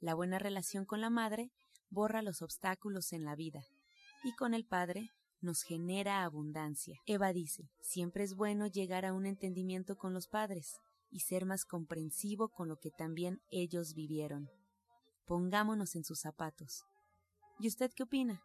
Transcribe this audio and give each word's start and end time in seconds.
La 0.00 0.14
buena 0.14 0.38
relación 0.38 0.86
con 0.86 1.02
la 1.02 1.10
madre 1.10 1.50
borra 1.90 2.22
los 2.22 2.40
obstáculos 2.40 3.12
en 3.12 3.24
la 3.24 3.36
vida 3.36 3.60
y 4.24 4.34
con 4.34 4.54
el 4.54 4.64
padre 4.64 5.10
nos 5.42 5.62
genera 5.62 6.24
abundancia. 6.24 6.98
Eva 7.06 7.34
dice, 7.34 7.70
siempre 7.82 8.24
es 8.24 8.34
bueno 8.34 8.66
llegar 8.66 9.04
a 9.04 9.12
un 9.12 9.26
entendimiento 9.26 9.96
con 9.96 10.14
los 10.14 10.26
padres 10.26 10.78
y 11.10 11.20
ser 11.20 11.44
más 11.44 11.66
comprensivo 11.66 12.48
con 12.48 12.68
lo 12.68 12.78
que 12.78 12.90
también 12.90 13.42
ellos 13.50 13.92
vivieron. 13.94 14.48
Pongámonos 15.26 15.94
en 15.94 16.04
sus 16.04 16.20
zapatos. 16.20 16.82
¿Y 17.58 17.68
usted 17.68 17.90
qué 17.94 18.04
opina? 18.04 18.42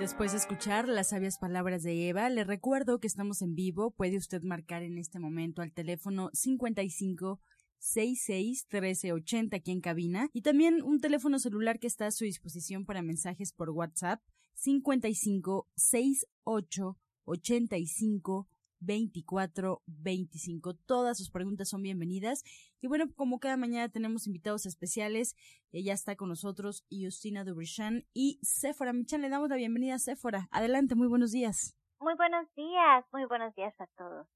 Después 0.00 0.32
de 0.32 0.38
escuchar 0.38 0.88
las 0.88 1.10
sabias 1.10 1.38
palabras 1.38 1.82
de 1.82 2.08
Eva, 2.08 2.28
le 2.28 2.44
recuerdo 2.44 2.98
que 2.98 3.06
estamos 3.06 3.40
en 3.42 3.54
vivo. 3.54 3.92
Puede 3.92 4.16
usted 4.16 4.42
marcar 4.42 4.82
en 4.82 4.98
este 4.98 5.18
momento 5.18 5.62
al 5.62 5.72
teléfono 5.72 6.30
55 6.32 7.40
66 7.78 8.66
1380 8.70 9.56
aquí 9.56 9.70
en 9.72 9.80
cabina 9.80 10.28
y 10.32 10.42
también 10.42 10.82
un 10.82 11.00
teléfono 11.00 11.38
celular 11.38 11.78
que 11.78 11.86
está 11.86 12.06
a 12.06 12.10
su 12.10 12.24
disposición 12.24 12.84
para 12.84 13.02
mensajes 13.02 13.52
por 13.52 13.70
WhatsApp 13.70 14.20
55 14.54 15.68
68 15.76 16.96
85 17.24 18.48
24 18.80 19.82
25. 19.86 20.74
Todas 20.74 21.18
sus 21.18 21.30
preguntas 21.30 21.68
son 21.68 21.82
bienvenidas. 21.82 22.44
Y 22.80 22.86
bueno, 22.86 23.06
como 23.14 23.40
cada 23.40 23.56
mañana 23.56 23.88
tenemos 23.88 24.26
invitados 24.26 24.66
especiales, 24.66 25.36
ella 25.72 25.94
está 25.94 26.16
con 26.16 26.28
nosotros 26.28 26.84
Justina 26.90 27.44
Dubrichan 27.44 28.06
y 28.12 28.38
Sephora 28.42 28.92
Michan. 28.92 29.22
Le 29.22 29.28
damos 29.28 29.48
la 29.48 29.56
bienvenida 29.56 29.94
a 29.94 29.98
Sephora. 29.98 30.48
Adelante, 30.50 30.94
muy 30.94 31.08
buenos 31.08 31.32
días. 31.32 31.74
Muy 32.00 32.14
buenos 32.14 32.46
días, 32.54 33.04
muy 33.12 33.24
buenos 33.24 33.54
días 33.56 33.74
a 33.80 33.86
todos. 33.96 34.28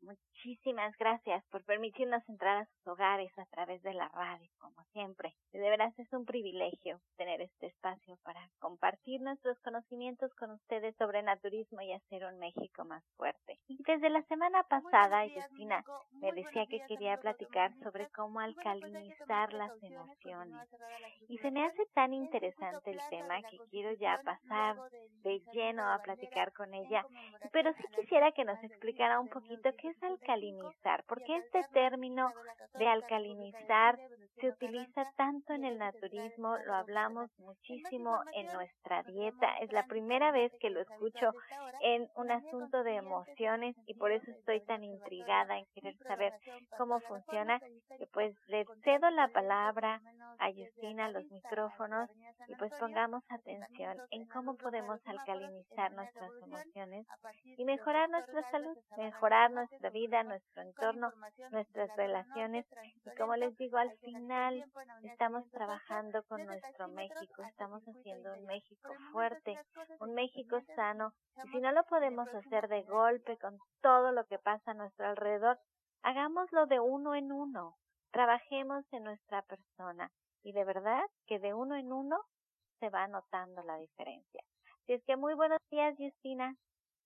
Muchísimas 0.45 0.97
gracias 0.99 1.45
por 1.53 1.65
permitirnos 1.65 2.29
entrar 2.29 2.57
a 2.57 2.67
sus 2.67 2.89
hogares 2.89 3.31
a 3.39 3.47
través 3.47 3.81
de 3.83 3.95
la 3.95 4.09
radio, 4.09 4.51
como 4.59 4.83
siempre. 4.93 5.37
De 5.53 5.61
veras 5.61 5.97
es 6.01 6.13
un 6.13 6.25
privilegio 6.25 6.99
tener 7.17 7.41
este 7.43 7.67
espacio 7.67 8.19
para 8.25 8.41
compartir 8.59 9.21
nuestros 9.21 9.57
conocimientos 9.61 10.35
con 10.35 10.51
ustedes 10.51 10.97
sobre 10.97 11.23
naturismo 11.23 11.81
y 11.83 11.93
hacer 11.93 12.25
un 12.25 12.41
México 12.41 12.85
más 12.85 13.05
fuerte. 13.17 13.61
Y 13.69 13.79
desde 13.85 14.11
la 14.11 14.23
semana 14.25 14.65
pasada, 14.65 15.25
Justina 15.33 15.85
me 16.21 16.33
decía 16.33 16.67
que 16.67 16.85
quería 16.89 17.21
platicar 17.21 17.73
sobre 17.81 18.09
cómo 18.11 18.41
alcalinizar 18.41 19.53
las 19.53 19.71
emociones. 19.81 20.69
Y 21.29 21.39
se 21.39 21.53
me 21.53 21.65
hace 21.65 21.87
tan 21.95 22.15
interesante 22.15 22.91
el 22.91 23.01
tema 23.11 23.43
que 23.49 23.59
quiero 23.71 23.93
ya 23.93 24.21
pasar 24.25 24.77
de 25.23 25.41
lleno 25.53 25.89
a 25.89 26.03
platicar 26.03 26.53
con 26.53 26.75
ella 26.75 27.07
pero 27.53 27.73
sí 27.75 27.83
quisiera 27.97 28.33
que 28.33 28.45
nos 28.45 28.63
explicara 28.65 29.21
un 29.21 29.29
poquito 29.29 29.71
qué 29.77 29.89
es 29.89 30.03
alcalinizar, 30.03 30.32
porque 31.07 31.37
este 31.37 31.63
término 31.73 32.33
de 32.79 32.89
alcalinizar 32.89 33.99
se 34.41 34.49
utiliza 34.49 35.11
tanto 35.17 35.53
en 35.53 35.65
el 35.65 35.79
naturismo, 35.79 36.57
lo 36.67 36.75
hablamos 36.75 37.31
muchísimo 37.39 38.19
en 38.35 38.47
nuestra 38.53 39.03
dieta, 39.05 39.57
es 39.61 39.73
la 39.73 39.85
primera 39.85 40.33
vez 40.33 40.53
que 40.61 40.71
lo 40.71 40.81
escucho 40.81 41.33
en 41.83 42.09
un 42.17 42.31
asunto 42.31 42.83
de 42.83 42.97
emociones 42.97 43.77
y 43.87 43.95
por 43.95 44.13
eso 44.13 44.31
estoy 44.31 44.61
tan 44.63 44.85
intrigada 44.85 45.59
en 45.59 45.67
querer 45.75 45.97
saber 45.99 46.33
cómo 46.77 47.01
funciona, 47.01 47.61
y 47.99 48.07
pues 48.07 48.35
le 48.49 48.65
cedo 48.83 49.11
la 49.11 49.29
palabra 49.29 50.01
a 50.39 50.51
Justina, 50.53 51.11
los 51.11 51.25
micrófonos, 51.31 52.11
y 52.49 52.55
pues 52.57 52.73
pongamos 52.81 53.23
atención 53.29 53.99
en 54.11 54.27
cómo 54.27 54.57
podemos 54.57 55.01
alcalinizar 55.07 55.93
nuestras 55.93 56.31
emociones 56.43 57.07
y 57.45 57.65
mejorar 57.65 58.11
nuestra 58.11 58.51
salud, 58.51 58.77
mejorar 58.97 59.51
nuestra 59.51 59.91
vida, 59.91 60.23
nuestro 60.23 60.63
entorno, 60.63 61.13
nuestras 61.51 61.95
relaciones. 61.97 62.67
Y 63.05 63.17
como 63.17 63.37
les 63.37 63.57
digo, 63.57 63.79
al 63.79 63.93
estamos 65.03 65.51
trabajando 65.51 66.23
con 66.25 66.45
nuestro 66.45 66.89
México, 66.89 67.43
estamos 67.43 67.83
haciendo 67.83 68.33
un 68.35 68.45
México 68.47 68.91
fuerte, 69.13 69.59
un 70.01 70.15
México 70.15 70.61
sano. 70.77 71.13
Y 71.45 71.49
si 71.49 71.61
no 71.61 71.73
lo 71.73 71.83
podemos 71.85 72.29
hacer 72.29 72.69
de 72.69 72.83
golpe 72.83 73.37
con 73.39 73.59
todo 73.81 74.13
lo 74.13 74.25
que 74.27 74.39
pasa 74.39 74.71
a 74.71 74.75
nuestro 74.75 75.07
alrededor, 75.07 75.59
hagámoslo 76.03 76.67
de 76.67 76.81
uno 76.81 77.15
en 77.15 77.33
uno. 77.33 77.77
Trabajemos 78.13 78.85
en 78.93 79.05
nuestra 79.05 79.43
persona. 79.43 80.11
Y 80.45 80.53
de 80.53 80.65
verdad 80.65 81.03
que 81.27 81.39
de 81.39 81.55
uno 81.55 81.77
en 81.77 81.93
uno 81.93 82.21
se 82.81 82.91
va 82.91 83.07
notando 83.07 83.63
la 83.63 83.77
diferencia. 83.77 84.43
Así 84.83 84.95
es 84.95 85.05
que 85.05 85.17
muy 85.17 85.35
buenos 85.35 85.61
días, 85.71 85.95
Justina. 85.97 86.57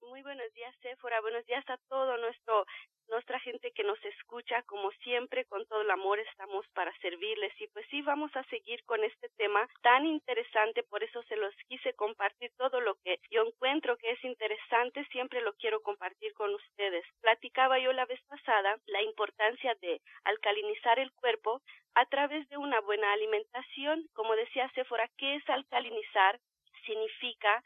Muy 0.02 0.22
buenos 0.22 0.52
días, 0.54 0.74
Sephora. 0.82 1.20
Buenos 1.20 1.44
días 1.46 1.68
a 1.68 1.76
todo 1.88 2.16
nuestro 2.18 2.66
nuestra 3.08 3.38
gente 3.40 3.70
que 3.72 3.84
nos 3.84 4.02
escucha. 4.04 4.62
Como 4.62 4.90
siempre, 5.02 5.44
con 5.44 5.64
todo 5.66 5.82
el 5.82 5.90
amor 5.90 6.18
estamos 6.18 6.66
para 6.74 6.96
servirles. 6.98 7.52
Y 7.60 7.68
pues 7.68 7.86
sí, 7.90 8.02
vamos 8.02 8.34
a 8.34 8.44
seguir 8.44 8.82
con 8.84 9.02
este 9.04 9.28
tema 9.36 9.68
tan 9.82 10.06
interesante. 10.06 10.82
Por 10.82 11.02
eso 11.02 11.22
se 11.24 11.36
los 11.36 11.54
quise 11.68 11.94
compartir 11.94 12.50
todo 12.56 12.80
lo 12.80 12.96
que 13.04 13.20
yo 13.30 13.46
encuentro 13.46 13.96
que 13.96 14.10
es 14.10 14.24
interesante. 14.24 15.06
Siempre 15.12 15.40
lo 15.40 15.54
quiero 15.54 15.80
compartir 15.82 16.32
con 16.34 16.54
ustedes. 16.54 17.04
Platicaba 17.20 17.78
yo 17.78 17.92
la 17.92 18.06
vez 18.06 18.20
pasada 18.24 18.76
la 18.86 19.02
importancia 19.02 19.74
de 19.80 20.00
alcalinizar 20.24 20.98
el 20.98 21.12
cuerpo 21.12 21.62
a 21.94 22.06
través 22.06 22.48
de 22.48 22.56
una 22.56 22.80
buena 22.80 23.12
alimentación. 23.12 24.08
Como 24.14 24.34
decía 24.34 24.70
Sephora, 24.74 25.08
¿qué 25.16 25.36
es 25.36 25.48
alcalinizar? 25.48 26.40
Significa 26.84 27.62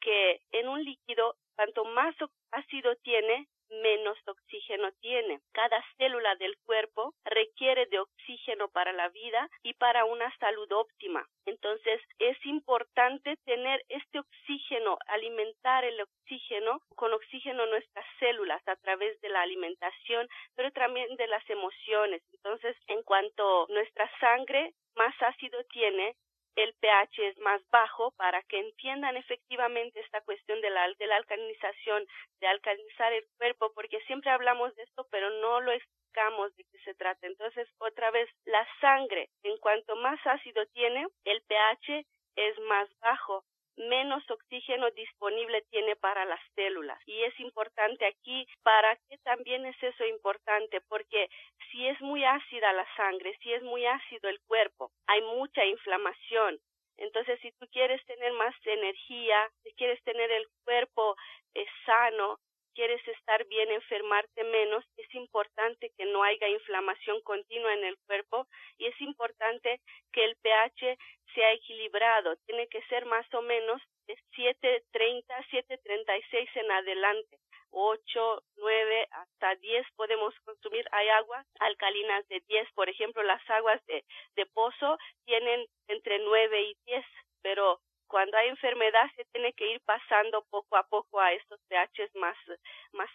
que 0.00 0.40
en 0.52 0.68
un 0.68 0.82
líquido 0.82 1.36
Cuanto 1.60 1.84
más 1.84 2.14
ácido 2.52 2.96
tiene, 3.02 3.46
menos 3.68 4.16
oxígeno 4.26 4.90
tiene. 5.02 5.40
Cada 5.52 5.84
célula 5.98 6.34
del 6.36 6.56
cuerpo 6.64 7.12
requiere 7.22 7.84
de 7.84 7.98
oxígeno 7.98 8.68
para 8.68 8.94
la 8.94 9.10
vida 9.10 9.46
y 9.62 9.74
para 9.74 10.06
una 10.06 10.34
salud 10.38 10.72
óptima. 10.72 11.28
Entonces 11.44 12.00
es 12.18 12.38
importante 12.46 13.36
tener 13.44 13.84
este 13.90 14.20
oxígeno, 14.20 14.96
alimentar 15.08 15.84
el 15.84 16.00
oxígeno 16.00 16.80
con 16.96 17.12
oxígeno 17.12 17.66
nuestras 17.66 18.06
células 18.20 18.66
a 18.66 18.76
través 18.76 19.20
de 19.20 19.28
la 19.28 19.42
alimentación, 19.42 20.28
pero 20.56 20.70
también 20.72 21.14
de 21.16 21.26
las 21.26 21.44
emociones. 21.50 22.22
Entonces, 22.32 22.74
en 22.86 23.02
cuanto 23.02 23.66
nuestra 23.68 24.10
sangre 24.18 24.72
más 24.96 25.14
ácido 25.20 25.62
tiene, 25.64 26.16
el 26.56 26.74
pH 26.74 27.28
es 27.28 27.38
más 27.38 27.60
bajo 27.70 28.12
para 28.12 28.42
que 28.42 28.58
entiendan 28.58 29.16
efectivamente 29.16 30.00
esta 30.00 30.20
cuestión 30.22 30.60
de 30.60 30.70
la, 30.70 30.88
de 30.98 31.06
la 31.06 31.16
alcalinización, 31.16 32.06
de 32.40 32.46
alcalinizar 32.46 33.12
el 33.12 33.26
cuerpo, 33.36 33.72
porque 33.74 34.00
siempre 34.06 34.30
hablamos 34.30 34.74
de 34.76 34.82
esto, 34.82 35.06
pero 35.10 35.30
no 35.30 35.60
lo 35.60 35.72
explicamos 35.72 36.54
de 36.56 36.64
qué 36.64 36.78
se 36.84 36.94
trata. 36.94 37.26
Entonces, 37.26 37.68
otra 37.78 38.10
vez, 38.10 38.28
la 38.44 38.66
sangre, 38.80 39.30
en 39.42 39.56
cuanto 39.58 39.96
más 39.96 40.18
ácido 40.26 40.66
tiene, 40.66 41.06
el 41.24 41.42
pH 41.42 42.04
es 42.36 42.58
más 42.60 42.88
bajo 43.00 43.44
menos 43.88 44.22
oxígeno 44.30 44.90
disponible 44.90 45.62
tiene 45.70 45.96
para 45.96 46.24
las 46.24 46.40
células. 46.54 46.98
Y 47.06 47.22
es 47.22 47.38
importante 47.40 48.06
aquí, 48.06 48.46
¿para 48.62 48.96
qué 49.08 49.18
también 49.18 49.66
es 49.66 49.82
eso 49.82 50.04
importante? 50.04 50.80
Porque 50.88 51.28
si 51.70 51.86
es 51.86 52.00
muy 52.00 52.24
ácida 52.24 52.72
la 52.72 52.86
sangre, 52.96 53.36
si 53.42 53.52
es 53.52 53.62
muy 53.62 53.86
ácido 53.86 54.28
el 54.28 54.40
cuerpo, 54.46 54.90
hay 55.06 55.22
mucha 55.22 55.64
inflamación. 55.64 56.58
Entonces, 56.96 57.40
si 57.40 57.50
tú 57.52 57.66
quieres 57.72 58.04
tener 58.04 58.32
más 58.34 58.54
energía, 58.64 59.50
si 59.62 59.72
quieres 59.72 60.02
tener 60.04 60.30
el 60.30 60.46
cuerpo 60.64 61.16
eh, 61.54 61.64
sano, 61.86 62.38
quieres 62.74 63.06
estar 63.08 63.44
bien, 63.46 63.70
enfermarte 63.70 64.44
menos, 64.44 64.84
es 64.96 65.14
importante 65.14 65.90
que 65.96 66.04
no 66.06 66.22
haya 66.22 66.48
inflamación 66.48 67.20
continua 67.22 67.72
en 67.74 67.84
el 67.84 67.98
cuerpo 68.06 68.46
y 68.78 68.86
es 68.86 69.00
importante 69.00 69.80
que 70.12 70.24
el 70.24 70.36
pH 70.36 70.98
sea 71.34 71.52
equilibrado. 71.52 72.36
Tiene 72.46 72.66
que 72.68 72.82
ser 72.82 73.06
más 73.06 73.26
o 73.34 73.42
menos 73.42 73.80
de 74.06 74.16
7.30, 74.36 75.24
7.36 75.50 76.48
en 76.54 76.70
adelante. 76.70 77.38
8, 77.72 78.42
9, 78.56 79.08
hasta 79.12 79.54
10 79.56 79.86
podemos 79.96 80.34
consumir. 80.44 80.84
Hay 80.92 81.08
aguas 81.08 81.46
alcalinas 81.60 82.26
de 82.28 82.42
10, 82.48 82.72
por 82.72 82.88
ejemplo, 82.88 83.22
las 83.22 83.48
aguas 83.48 83.84
de, 83.86 84.04
de 84.34 84.46
pozo 84.46 84.98
tienen 85.24 85.66
entre 85.86 86.18
9 86.18 86.62
y 86.62 86.76
10, 86.86 87.04
pero 87.42 87.80
cuando 88.10 88.36
hay 88.36 88.48
enfermedad 88.48 89.06
se 89.14 89.24
tiene 89.26 89.52
que 89.52 89.70
ir 89.70 89.80
pasando 89.82 90.44
poco 90.50 90.76
a 90.76 90.82
poco 90.82 91.20
a 91.20 91.32
estos 91.32 91.60
pHs 91.68 92.12
más, 92.16 92.36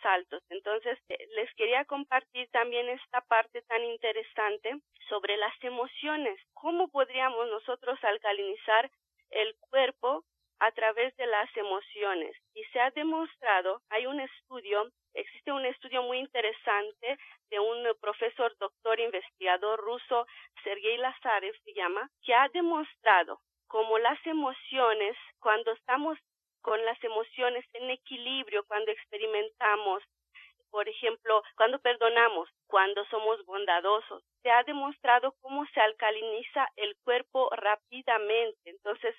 altos. 0.03 0.41
Entonces, 0.49 0.97
eh, 1.09 1.17
les 1.35 1.53
quería 1.55 1.83
compartir 1.85 2.47
también 2.51 2.87
esta 2.87 3.21
parte 3.21 3.61
tan 3.63 3.83
interesante 3.83 4.79
sobre 5.09 5.35
las 5.35 5.53
emociones. 5.61 6.39
¿Cómo 6.53 6.87
podríamos 6.87 7.47
nosotros 7.49 8.01
alcalinizar 8.03 8.89
el 9.31 9.55
cuerpo 9.69 10.23
a 10.59 10.71
través 10.71 11.15
de 11.17 11.25
las 11.27 11.49
emociones? 11.57 12.33
Y 12.53 12.63
se 12.65 12.79
ha 12.79 12.91
demostrado, 12.91 13.81
hay 13.89 14.05
un 14.05 14.21
estudio, 14.21 14.89
existe 15.13 15.51
un 15.51 15.65
estudio 15.65 16.03
muy 16.03 16.19
interesante 16.19 17.17
de 17.49 17.59
un 17.59 17.83
profesor, 17.99 18.55
doctor, 18.59 18.99
investigador 18.99 19.79
ruso, 19.81 20.25
Sergei 20.63 20.97
Lazarev 20.97 21.55
se 21.65 21.73
llama, 21.73 22.09
que 22.23 22.33
ha 22.33 22.47
demostrado 22.49 23.41
como 23.67 23.97
las 23.99 24.19
emociones, 24.25 25.15
cuando 25.39 25.71
estamos 25.71 26.17
con 26.61 26.83
las 26.85 27.01
emociones 27.03 27.65
en 27.73 27.89
equilibrio, 27.89 28.65
cuando 28.65 28.91
experimentamos, 28.91 30.03
por 30.71 30.89
ejemplo, 30.89 31.43
cuando 31.55 31.79
perdonamos, 31.79 32.49
cuando 32.67 33.05
somos 33.05 33.43
bondadosos, 33.45 34.23
se 34.41 34.51
ha 34.51 34.63
demostrado 34.63 35.33
cómo 35.41 35.65
se 35.67 35.79
alcaliniza 35.79 36.67
el 36.75 36.95
cuerpo 37.03 37.49
rápidamente. 37.55 38.59
Entonces, 38.65 39.15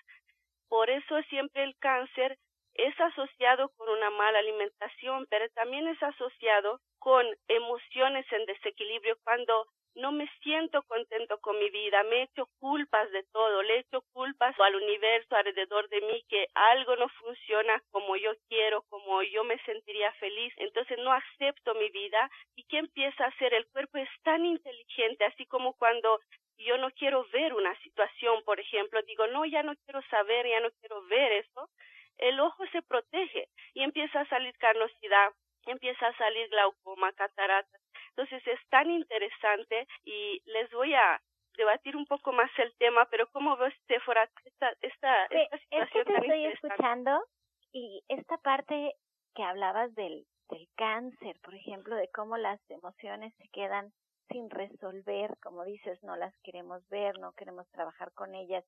por 0.69 0.91
eso 0.91 1.23
siempre 1.31 1.63
el 1.63 1.77
cáncer 1.79 2.37
es 2.75 3.01
asociado 3.01 3.71
con 3.77 3.89
una 3.89 4.11
mala 4.11 4.39
alimentación, 4.39 5.27
pero 5.31 5.49
también 5.51 5.89
es 5.89 6.03
asociado 6.03 6.81
con 6.99 7.25
emociones 7.49 8.27
en 8.33 8.45
desequilibrio 8.47 9.17
cuando 9.25 9.67
no 9.97 10.13
me 10.13 10.29
siento 10.43 10.83
contento 10.85 11.39
con 11.41 11.59
mi 11.59 11.71
vida, 11.71 12.03
me 12.05 12.17
he 12.17 12.23
hecho 12.25 12.49
culpas 12.61 13.11
de 13.13 13.23
todo, 13.33 13.63
le 13.63 13.77
he 13.77 13.79
hecho 13.81 14.03
culpas 14.13 14.55
al 14.61 14.77
universo 14.77 15.35
alrededor 15.35 15.89
de 15.89 16.01
mí 16.03 16.25
que 16.29 16.47
algo 16.55 16.97
no 16.97 17.09
funciona 17.09 17.83
como 17.91 18.17
yo 18.17 18.33
quiero, 18.49 18.83
como 18.91 19.23
yo 19.23 19.43
me 19.45 19.59
sentiría 19.65 20.13
feliz, 20.15 20.53
entonces 20.59 20.99
no 20.99 21.13
acepto 21.13 21.75
mi 21.75 21.89
vida 21.91 22.31
y 22.55 22.65
¿qué 22.65 22.79
empieza 22.79 23.25
a 23.25 23.29
hacer? 23.29 23.55
El 23.55 23.67
cuerpo 23.69 23.99
es 23.99 24.09
tan 24.23 24.45
inteligente, 24.45 25.25
así 25.25 25.47
como 25.47 25.73
cuando 25.75 26.21
yo 26.59 26.77
no 26.79 26.91
quiero 26.91 27.25
ver 27.33 27.55
una 27.55 27.75
situación, 27.81 28.43
por 28.45 28.61
ejemplo, 28.61 29.01
digo, 29.03 29.27
no, 29.29 29.45
ya 29.45 29.63
no 29.63 29.75
quiero 29.85 30.03
saber, 30.11 30.47
ya 30.47 30.61
no 30.61 30.71
quiero 30.81 31.03
ver 31.07 31.33
eso, 31.33 31.71
el 32.19 32.39
ojo 32.41 32.65
se 32.73 32.83
protege 32.83 33.49
y 33.75 33.83
empieza 33.83 34.21
a 34.21 34.29
salir 34.29 34.57
carnosidad, 34.59 35.33
empieza 35.67 36.07
a 36.07 36.17
salir 36.17 36.49
glaucoma, 36.49 37.13
cataratas, 37.13 37.81
entonces 38.17 38.47
es 38.47 38.69
tan 38.71 38.91
interesante 38.91 39.87
y 40.05 40.41
les 40.47 40.71
voy 40.73 40.95
a 40.95 41.21
debatir 41.57 41.97
un 41.97 42.07
poco 42.07 42.33
más 42.33 42.51
el 42.59 42.75
tema, 42.77 43.07
pero 43.11 43.29
¿cómo 43.31 43.57
ves, 43.57 43.75
Sephora, 43.87 44.29
esta, 44.45 44.73
esta, 44.81 45.25
esta 45.27 45.59
situación 45.59 45.83
es 45.83 45.91
que 45.91 46.05
te 46.05 46.15
estoy 46.15 46.47
escuchando 46.47 47.25
y 47.73 48.03
esta 48.09 48.39
parte 48.39 48.95
que 49.35 49.43
hablabas 49.43 49.95
del, 49.95 50.27
del 50.49 50.67
cáncer, 50.77 51.37
por 51.43 51.55
ejemplo, 51.55 51.95
de 51.95 52.09
cómo 52.09 52.39
las 52.39 52.61
emociones 52.71 53.35
se 53.37 53.49
quedan 53.49 53.93
sin 54.31 54.49
resolver, 54.49 55.37
como 55.43 55.65
dices, 55.65 56.03
no 56.03 56.17
las 56.17 56.35
queremos 56.43 56.87
ver, 56.89 57.19
no 57.19 57.33
queremos 57.33 57.69
trabajar 57.71 58.13
con 58.13 58.35
ellas, 58.35 58.65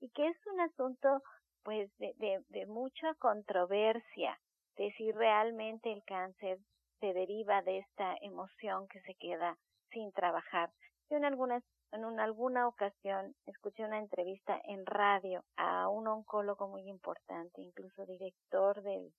y 0.00 0.10
que 0.10 0.28
es 0.28 0.36
un 0.46 0.60
asunto 0.60 1.22
pues 1.62 1.90
de, 1.98 2.12
de, 2.16 2.42
de 2.48 2.66
mucha 2.66 3.14
controversia, 3.14 4.38
de 4.76 4.92
si 4.92 5.10
realmente 5.12 5.92
el 5.92 6.02
cáncer 6.04 6.58
se 7.00 7.12
deriva 7.12 7.62
de 7.62 7.78
esta 7.78 8.16
emoción 8.20 8.86
que 8.88 9.00
se 9.00 9.14
queda 9.14 9.58
sin 9.90 10.12
trabajar. 10.12 10.70
Yo 11.08 11.16
en 11.16 11.24
algunas 11.24 11.64
en 11.92 12.04
una, 12.04 12.24
alguna 12.24 12.68
ocasión 12.68 13.34
escuché 13.46 13.84
una 13.84 13.98
entrevista 13.98 14.60
en 14.64 14.86
radio 14.86 15.44
a 15.56 15.88
un 15.88 16.06
oncólogo 16.06 16.68
muy 16.68 16.88
importante, 16.88 17.60
incluso 17.60 18.06
director 18.06 18.80
del, 18.82 19.12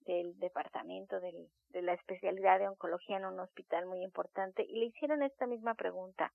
del 0.00 0.38
departamento 0.38 1.20
del, 1.20 1.48
de 1.70 1.82
la 1.82 1.94
especialidad 1.94 2.58
de 2.58 2.68
oncología 2.68 3.16
en 3.16 3.24
un 3.24 3.40
hospital 3.40 3.86
muy 3.86 4.02
importante, 4.02 4.62
y 4.62 4.78
le 4.78 4.86
hicieron 4.86 5.22
esta 5.22 5.46
misma 5.46 5.74
pregunta, 5.74 6.32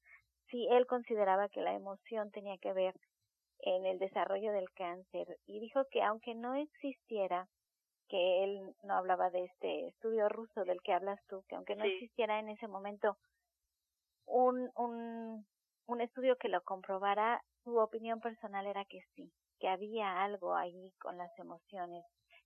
si 0.49 0.67
él 0.69 0.87
consideraba 0.87 1.49
que 1.49 1.61
la 1.61 1.73
emoción 1.73 2.31
tenía 2.31 2.57
que 2.57 2.73
ver 2.73 2.95
en 3.59 3.85
el 3.85 3.99
desarrollo 3.99 4.51
del 4.51 4.71
cáncer, 4.71 5.37
y 5.45 5.59
dijo 5.59 5.85
que 5.91 6.01
aunque 6.01 6.33
no 6.33 6.55
existiera 6.55 7.47
que 8.09 8.43
él 8.43 8.75
no 8.83 8.95
hablaba 8.95 9.29
de 9.29 9.45
este 9.45 9.87
estudio 9.87 10.29
ruso 10.29 10.65
del 10.65 10.81
que 10.81 10.93
hablas 10.93 11.19
tú, 11.27 11.43
que 11.47 11.55
aunque 11.55 11.75
no 11.75 11.83
Sí. 11.83 11.85
existiera 11.85 12.39
en 12.39 12.49
ese 12.49 12.67
momento 12.67 13.17
un, 14.25 14.69
un, 14.75 15.45
un 15.87 16.01
estudio 16.01 16.37
que 16.37 16.49
lo 16.49 16.61
comprobara, 16.63 17.43
su 17.63 17.77
opinión 17.77 18.19
personal 18.19 18.65
era 18.67 18.85
que 18.85 19.01
sí, 19.15 19.31
que 19.59 19.67
había 19.69 20.23
algo 20.23 20.55
ahí 20.55 20.91
con 20.99 21.17
las 21.17 21.31
emociones, 21.39 22.03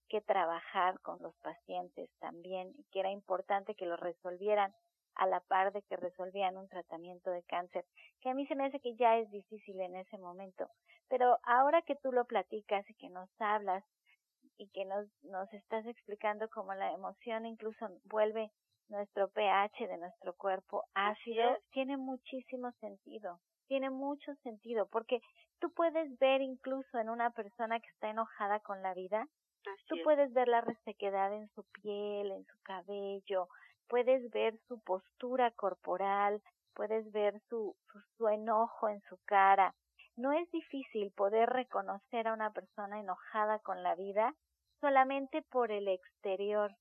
que 0.09 0.21
trabajar 0.21 0.99
con 1.01 1.21
los 1.21 1.35
pacientes 1.39 2.09
también, 2.19 2.73
y 2.77 2.85
que 2.91 2.99
era 2.99 3.11
importante 3.11 3.75
que 3.75 3.85
lo 3.85 3.97
resolvieran 3.97 4.73
a 5.15 5.25
la 5.25 5.39
par 5.41 5.71
de 5.73 5.81
que 5.83 5.97
resolvían 5.97 6.57
un 6.57 6.67
tratamiento 6.69 7.31
de 7.31 7.43
cáncer, 7.43 7.85
que 8.21 8.29
a 8.29 8.33
mí 8.35 8.45
se 8.47 8.55
me 8.55 8.65
hace 8.65 8.79
que 8.79 8.95
ya 8.95 9.17
es 9.17 9.29
difícil 9.31 9.79
en 9.81 9.95
ese 9.95 10.17
momento. 10.19 10.69
Pero 11.09 11.39
ahora 11.43 11.81
que 11.81 11.95
tú 11.95 12.11
lo 12.11 12.25
platicas 12.25 12.87
y 12.89 12.93
que 12.95 13.09
nos 13.09 13.29
hablas 13.39 13.83
y 14.57 14.67
que 14.69 14.85
nos, 14.85 15.07
nos 15.23 15.51
estás 15.53 15.85
explicando 15.85 16.49
cómo 16.49 16.73
la 16.73 16.91
emoción 16.93 17.45
incluso 17.45 17.87
vuelve 18.05 18.51
nuestro 18.89 19.29
pH 19.29 19.87
de 19.87 19.97
nuestro 19.97 20.33
cuerpo 20.35 20.85
ácido, 20.93 21.57
tiene 21.71 21.97
muchísimo 21.97 22.71
sentido, 22.79 23.39
tiene 23.67 23.89
mucho 23.89 24.33
sentido, 24.43 24.87
porque 24.87 25.19
tú 25.59 25.71
puedes 25.73 26.17
ver 26.19 26.41
incluso 26.41 26.97
en 26.97 27.09
una 27.09 27.31
persona 27.31 27.79
que 27.79 27.89
está 27.89 28.09
enojada 28.09 28.59
con 28.61 28.81
la 28.81 28.93
vida, 28.93 29.27
Así 29.65 29.83
tú 29.87 29.95
es. 29.97 30.03
puedes 30.03 30.33
ver 30.33 30.47
la 30.47 30.61
resequedad 30.61 31.33
en 31.33 31.49
su 31.49 31.63
piel, 31.81 32.31
en 32.31 32.45
su 32.45 32.57
cabello, 32.63 33.47
puedes 33.89 34.29
ver 34.31 34.57
su 34.67 34.81
postura 34.83 35.51
corporal, 35.51 36.41
puedes 36.73 37.11
ver 37.11 37.41
su, 37.49 37.75
su, 37.91 37.99
su 38.17 38.27
enojo 38.29 38.87
en 38.89 39.01
su 39.09 39.17
cara. 39.25 39.73
No 40.15 40.31
es 40.31 40.49
difícil 40.51 41.11
poder 41.11 41.49
reconocer 41.49 42.27
a 42.27 42.33
una 42.33 42.51
persona 42.51 42.99
enojada 42.99 43.59
con 43.59 43.83
la 43.83 43.95
vida 43.95 44.33
solamente 44.81 45.41
por 45.43 45.71
el 45.71 45.87
exterior. 45.87 46.75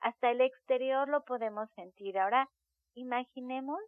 Hasta 0.00 0.30
el 0.30 0.40
exterior 0.40 1.08
lo 1.08 1.24
podemos 1.24 1.70
sentir. 1.76 2.18
Ahora, 2.18 2.48
imaginemos 2.94 3.80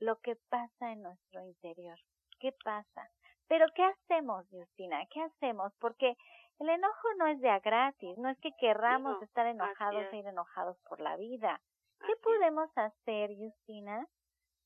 lo 0.00 0.16
que 0.20 0.36
pasa 0.48 0.92
en 0.92 1.02
nuestro 1.02 1.42
interior. 1.42 1.98
¿Qué 2.40 2.52
pasa? 2.64 3.10
Pero 3.48 3.66
¿qué 3.74 3.84
hacemos, 3.84 4.46
Justina? 4.50 5.04
¿Qué 5.10 5.22
hacemos? 5.22 5.72
Porque 5.78 6.16
el 6.58 6.68
enojo 6.68 7.08
no 7.18 7.26
es 7.28 7.40
de 7.40 7.48
a 7.50 7.60
gratis, 7.60 8.16
no 8.18 8.28
es 8.28 8.38
que 8.40 8.50
querramos 8.58 9.18
No, 9.18 9.22
estar 9.22 9.46
enojados 9.46 10.02
es. 10.06 10.12
e 10.12 10.16
ir 10.18 10.26
enojados 10.26 10.76
por 10.88 11.00
la 11.00 11.16
vida. 11.16 11.60
¿Qué 12.00 12.12
Así 12.12 12.20
podemos 12.22 12.68
hacer, 12.76 13.30
Justina? 13.36 14.06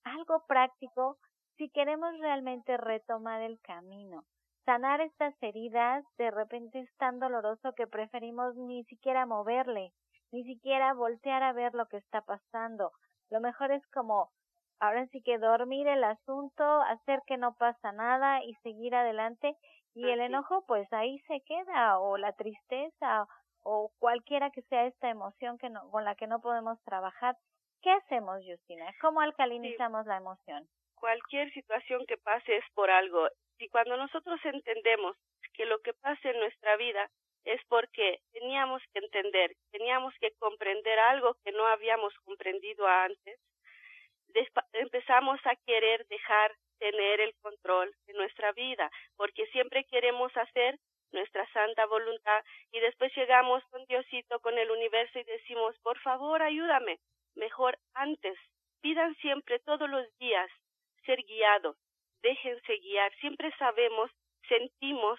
Algo 0.04 0.44
práctico 0.46 1.18
si 1.56 1.68
queremos 1.70 2.18
realmente 2.18 2.76
retomar 2.76 3.42
el 3.42 3.60
camino. 3.60 4.24
Sanar 4.64 5.00
estas 5.00 5.34
heridas 5.42 6.04
de 6.18 6.30
repente 6.30 6.80
es 6.80 6.96
tan 6.96 7.18
doloroso 7.18 7.72
que 7.74 7.86
preferimos 7.86 8.54
ni 8.56 8.84
siquiera 8.84 9.26
moverle, 9.26 9.92
ni 10.32 10.44
siquiera 10.44 10.92
voltear 10.94 11.42
a 11.42 11.52
ver 11.52 11.74
lo 11.74 11.86
que 11.86 11.96
está 11.96 12.22
pasando. 12.22 12.92
Lo 13.30 13.40
mejor 13.40 13.72
es 13.72 13.86
como 13.88 14.30
ahora 14.78 15.06
sí 15.08 15.22
que 15.22 15.38
dormir 15.38 15.88
el 15.88 16.04
asunto, 16.04 16.64
hacer 16.82 17.20
que 17.26 17.36
no 17.36 17.54
pasa 17.54 17.92
nada 17.92 18.44
y 18.44 18.54
seguir 18.62 18.94
adelante 18.94 19.56
y 19.94 20.08
el 20.08 20.20
enojo 20.20 20.64
pues 20.66 20.90
ahí 20.92 21.18
se 21.26 21.40
queda 21.40 21.98
o 21.98 22.16
la 22.16 22.32
tristeza 22.34 23.26
o 23.62 23.90
cualquiera 23.98 24.50
que 24.50 24.62
sea 24.62 24.86
esta 24.86 25.10
emoción 25.10 25.58
que 25.58 25.68
no, 25.68 25.90
con 25.90 26.04
la 26.04 26.14
que 26.14 26.26
no 26.26 26.40
podemos 26.40 26.80
trabajar. 26.84 27.36
¿Qué 27.82 27.90
hacemos, 27.90 28.38
Justina? 28.46 28.86
¿Cómo 29.00 29.20
alcalinizamos 29.20 30.06
la 30.06 30.18
emoción? 30.18 30.68
cualquier 31.00 31.50
situación 31.52 32.04
que 32.06 32.18
pase 32.18 32.58
es 32.58 32.64
por 32.74 32.90
algo. 32.90 33.26
Y 33.60 33.68
cuando 33.68 33.96
nosotros 33.96 34.40
entendemos 34.44 35.16
que 35.52 35.66
lo 35.66 35.80
que 35.80 35.92
pasa 35.92 36.30
en 36.30 36.40
nuestra 36.40 36.76
vida 36.76 37.10
es 37.44 37.60
porque 37.68 38.20
teníamos 38.32 38.82
que 38.92 39.00
entender, 39.00 39.54
teníamos 39.70 40.14
que 40.18 40.32
comprender 40.38 40.98
algo 40.98 41.36
que 41.44 41.52
no 41.52 41.66
habíamos 41.66 42.14
comprendido 42.24 42.86
antes, 42.86 43.38
empezamos 44.72 45.38
a 45.44 45.56
querer 45.66 46.06
dejar 46.06 46.54
tener 46.78 47.20
el 47.20 47.34
control 47.42 47.94
de 48.06 48.14
nuestra 48.14 48.52
vida, 48.52 48.90
porque 49.16 49.46
siempre 49.48 49.84
queremos 49.84 50.34
hacer 50.36 50.78
nuestras 51.12 51.50
santa 51.52 51.84
voluntad 51.86 52.42
y 52.72 52.80
después 52.80 53.14
llegamos 53.14 53.62
con 53.66 53.84
Diosito, 53.86 54.40
con 54.40 54.56
el 54.56 54.70
universo 54.70 55.18
y 55.18 55.24
decimos, 55.24 55.76
por 55.82 55.98
favor, 55.98 56.40
ayúdame. 56.40 56.98
Mejor 57.34 57.78
antes, 57.92 58.38
pidan 58.80 59.14
siempre 59.16 59.58
todos 59.60 59.90
los 59.90 60.06
días 60.18 60.50
ser 61.04 61.22
guiados, 61.24 61.76
déjense 62.22 62.78
guiar, 62.78 63.12
siempre 63.16 63.52
sabemos, 63.58 64.10
sentimos 64.48 65.18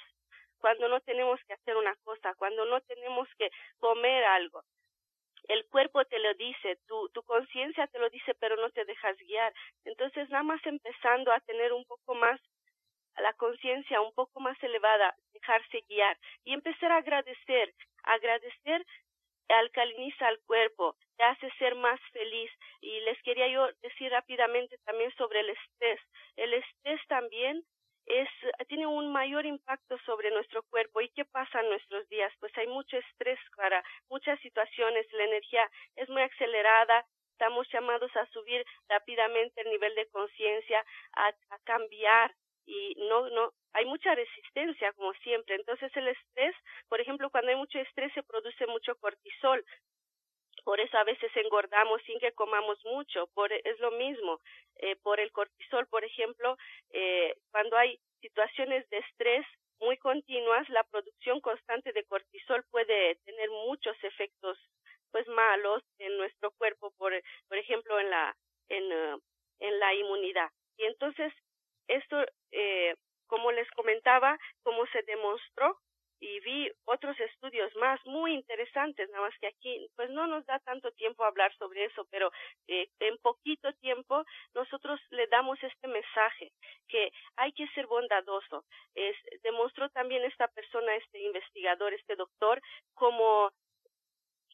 cuando 0.60 0.88
no 0.88 1.02
tenemos 1.02 1.40
que 1.48 1.54
hacer 1.54 1.76
una 1.76 1.96
cosa, 2.04 2.34
cuando 2.36 2.66
no 2.66 2.82
tenemos 2.82 3.28
que 3.38 3.50
comer 3.80 4.24
algo. 4.24 4.64
El 5.48 5.66
cuerpo 5.70 6.06
te 6.06 6.20
lo 6.20 6.34
dice, 6.36 6.78
tu, 6.88 7.10
tu 7.10 7.24
conciencia 7.24 7.88
te 7.88 8.00
lo 8.00 8.10
dice, 8.10 8.36
pero 8.36 8.56
no 8.58 8.70
te 8.70 8.86
dejas 8.86 9.18
guiar. 9.18 9.54
Entonces, 9.86 10.30
nada 10.30 10.44
más 10.44 10.66
empezando 10.66 11.32
a 11.32 11.40
tener 11.42 11.74
un 11.74 11.84
poco 11.86 12.14
más 12.14 12.40
la 13.18 13.34
conciencia 13.34 14.02
un 14.02 14.14
poco 14.14 14.40
más 14.40 14.62
elevada, 14.64 15.16
dejarse 15.34 15.84
guiar 15.90 16.18
y 16.44 16.54
empezar 16.54 16.92
a 16.92 16.98
agradecer. 16.98 17.74
Agradecer 18.04 18.86
alcaliniza 19.50 20.28
al 20.28 20.40
cuerpo, 20.42 20.96
te 21.18 21.24
hace 21.24 21.52
ser 21.60 21.76
más 21.76 22.00
feliz. 22.12 22.52
Y 22.82 23.00
les 23.02 23.22
quería 23.24 23.48
yo 23.48 23.68
decir 23.82 24.12
rápidamente 24.12 24.78
también 24.86 25.14
sobre 25.16 25.42
el 25.42 25.50
estrés. 25.50 26.00
El 26.36 26.54
estrés 26.54 27.00
también 27.08 27.64
es, 28.06 28.30
tiene 28.68 28.88
un 28.88 29.12
mayor 29.12 29.46
impacto 29.46 29.98
sobre 30.06 30.32
nuestro 30.32 30.64
cuerpo. 30.64 31.02
¿Y 31.02 31.10
qué 31.10 31.26
pasa 31.26 31.62
en 31.62 31.70
nuestros 31.70 32.08
días? 32.10 32.34
Pues 32.40 32.56
hay 32.58 32.68
mucho 32.68 32.98
estrés 32.98 33.40
para 33.56 33.84
muchas 34.10 34.40
situaciones, 34.42 35.12
la 35.14 35.24
energía 35.26 35.70
es 35.96 36.10
muy 36.10 36.22
acelerada, 36.22 37.06
estamos 37.34 37.68
llamados 37.72 38.16
a 38.16 38.26
subir 38.28 38.66
rápidamente 38.88 39.62
el 39.62 39.70
nivel 39.70 39.96
de 39.96 40.08
conciencia, 40.10 40.86
a 41.14 41.34
cambiar 41.64 42.34
y 42.66 42.96
no, 42.98 43.30
no, 43.30 43.54
hay 43.74 43.86
mucha 43.86 44.14
resistencia 44.16 44.94
como 44.94 45.14
siempre. 45.16 45.56
Entonces 45.56 45.92
el 45.96 46.08
estrés, 46.08 46.56
por 46.88 47.02
ejemplo, 47.02 47.30
cuando 47.30 47.52
hay 47.52 47.58
mucho 47.58 47.80
estrés 47.80 48.14
se 48.14 48.24
produce 48.24 48.68
mucho 48.68 48.96
cortisol. 48.96 49.64
Por 50.64 50.80
eso 50.80 50.98
a 50.98 51.04
veces 51.04 51.32
engordamos 51.36 52.02
sin 52.04 52.20
que 52.20 52.34
comamos 52.34 52.78
mucho. 52.86 53.28
Por, 53.34 53.52
es 53.52 53.80
lo 53.80 53.92
mismo. 53.92 54.40
Eh, 54.76 54.96
por 54.98 55.20
el 55.20 55.32
cortisol, 55.32 55.88
por 55.88 56.04
ejemplo, 56.04 56.58
eh, 56.92 57.36
cuando 57.52 57.78
hay 57.78 58.00
situaciones 58.22 58.88
de 58.90 58.98
estrés 58.98 59.46
muy 59.80 59.98
continuas, 59.98 60.70
la 60.70 60.84
producción 60.84 61.42
constante 61.42 61.92
de 61.92 62.04
cortisol 62.06 62.64
puede 62.70 63.16
tener 63.26 63.50
muchos 63.50 63.96
efectos 64.04 64.58
pues 65.12 65.28
malos 65.28 65.84
en 66.00 66.18
nuestro 66.18 66.52
cuerpo, 66.52 66.92
por, 66.98 67.12
por 67.50 67.58
ejemplo, 67.58 68.00
en 68.00 68.10
la, 68.10 68.36
en, 68.70 68.84
uh, 68.86 69.20
en 69.60 69.80
la 69.80 69.94
inmunidad. 69.94 70.50
Y 70.78 70.86
entonces 70.86 71.34
esto, 71.92 72.18
eh, 72.52 72.96
como 73.28 73.52
les 73.52 73.70
comentaba, 73.72 74.38
como 74.64 74.86
se 74.88 75.02
demostró 75.04 75.78
y 76.22 76.40
vi 76.42 76.72
otros 76.86 77.20
estudios 77.20 77.76
más 77.78 78.00
muy 78.06 78.34
interesantes, 78.34 79.10
nada 79.10 79.26
más 79.26 79.38
que 79.40 79.48
aquí, 79.48 79.90
pues 79.96 80.10
no 80.12 80.28
nos 80.28 80.46
da 80.46 80.60
tanto 80.60 80.92
tiempo 80.92 81.24
hablar 81.24 81.52
sobre 81.58 81.86
eso, 81.86 82.06
pero 82.12 82.32
eh, 82.68 82.88
en 83.00 83.18
poquito 83.18 83.74
tiempo 83.82 84.24
nosotros 84.54 85.00
le 85.10 85.26
damos 85.28 85.58
este 85.64 85.88
mensaje 85.88 86.52
que 86.88 87.12
hay 87.38 87.52
que 87.54 87.68
ser 87.70 87.88
bondadoso. 87.88 88.64
Es, 88.94 89.18
demostró 89.42 89.90
también 89.90 90.24
esta 90.24 90.48
persona, 90.50 90.96
este 90.96 91.20
investigador, 91.22 91.94
este 91.94 92.16
doctor, 92.16 92.62
como 92.94 93.52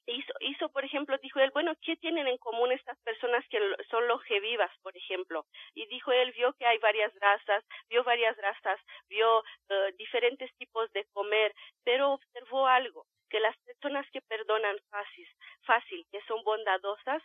hizo, 0.07 0.33
hizo, 0.39 0.69
por 0.69 0.85
ejemplo, 0.85 1.17
dijo 1.19 1.39
él, 1.39 1.51
bueno, 1.53 1.73
¿qué 1.81 1.95
tienen 1.97 2.27
en 2.27 2.37
común 2.37 2.71
estas 2.71 2.97
personas 2.99 3.45
que 3.49 3.59
son 3.89 4.07
longevivas, 4.07 4.71
por 4.81 4.95
ejemplo? 4.95 5.45
Y 5.73 5.85
dijo 5.87 6.11
él, 6.11 6.31
vio 6.33 6.53
que 6.53 6.65
hay 6.65 6.77
varias 6.79 7.13
razas, 7.15 7.63
vio 7.89 8.03
varias 8.03 8.35
razas, 8.37 8.79
vio 9.09 9.39
uh, 9.39 9.43
diferentes 9.97 10.51
tipos 10.57 10.91
de 10.93 11.05
comer, 11.13 11.53
pero 11.83 12.13
observó 12.13 12.67
algo, 12.67 13.05
que 13.29 13.39
las 13.39 13.57
personas 13.59 14.05
que 14.11 14.21
perdonan 14.21 14.77
fácil, 14.89 15.27
fácil, 15.63 16.05
que 16.11 16.21
son 16.27 16.43
bondadosas, 16.43 17.21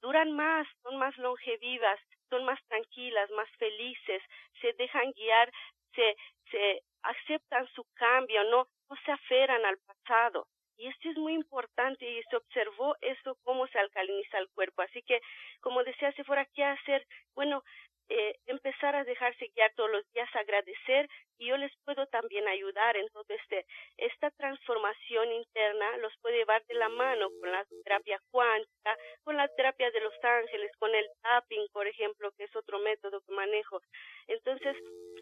duran 0.00 0.32
más, 0.32 0.66
son 0.82 0.96
más 0.98 1.16
longevivas, 1.18 2.00
son 2.30 2.44
más 2.44 2.60
tranquilas, 2.66 3.30
más 3.30 3.48
felices, 3.58 4.22
se 4.60 4.72
dejan 4.74 5.12
guiar, 5.12 5.50
se, 5.94 6.16
se 6.50 6.82
aceptan 7.02 7.66
su 7.74 7.84
cambio, 7.94 8.42
no, 8.44 8.66
no 8.90 8.96
se 9.04 9.12
aferran 9.12 9.64
al 9.64 9.78
pasado. 9.78 10.46
Y 10.76 10.88
esto 10.88 11.10
es 11.10 11.16
muy 11.16 11.34
importante 11.34 12.04
y 12.04 12.22
se 12.24 12.36
observó 12.36 12.96
eso, 13.00 13.36
cómo 13.44 13.66
se 13.68 13.78
alcaliniza 13.78 14.38
el 14.38 14.48
cuerpo. 14.50 14.82
Así 14.82 15.02
que, 15.02 15.20
como 15.60 15.84
decía 15.84 16.12
fuera 16.24 16.46
¿qué 16.54 16.64
hacer? 16.64 17.06
Bueno, 17.34 17.62
eh, 18.10 18.36
empezar 18.46 18.94
a 18.94 19.04
dejarse 19.04 19.50
guiar 19.54 19.72
todos 19.74 19.90
los 19.90 20.12
días, 20.12 20.28
agradecer 20.34 21.08
y 21.38 21.46
yo 21.46 21.56
les 21.56 21.72
puedo 21.84 22.06
también 22.08 22.46
ayudar 22.46 22.98
en 22.98 23.08
todo 23.08 23.24
este, 23.28 23.64
esta 23.96 24.30
transformación 24.32 25.32
interna 25.32 25.96
los 25.98 26.12
puede 26.20 26.36
llevar 26.36 26.62
de 26.66 26.74
la 26.74 26.90
mano 26.90 27.28
con 27.40 27.50
la 27.50 27.64
terapia 27.82 28.20
cuántica, 28.30 28.96
con 29.22 29.38
la 29.38 29.48
terapia 29.48 29.90
de 29.90 30.00
los 30.00 30.12
ángeles, 30.22 30.70
con 30.78 30.94
el 30.94 31.06
tapping, 31.22 31.66
por 31.72 31.86
ejemplo, 31.86 32.30
que 32.32 32.44
es 32.44 32.54
otro 32.54 32.78
método 32.80 33.22
que 33.22 33.32
manejo. 33.32 33.80
Entonces, 34.26 34.76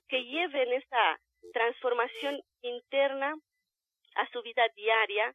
que 0.08 0.24
lleven 0.24 0.72
esta 0.72 1.20
transformación 1.52 2.42
interna 2.62 3.34
a 4.16 4.28
su 4.30 4.42
vida 4.42 4.68
diaria, 4.74 5.32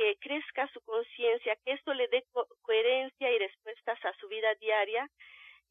que 0.00 0.16
crezca 0.16 0.66
su 0.68 0.80
conciencia, 0.80 1.56
que 1.62 1.72
esto 1.72 1.92
le 1.92 2.08
dé 2.08 2.24
coherencia 2.62 3.30
y 3.30 3.38
respuestas 3.38 4.02
a 4.06 4.14
su 4.14 4.28
vida 4.28 4.54
diaria 4.54 5.06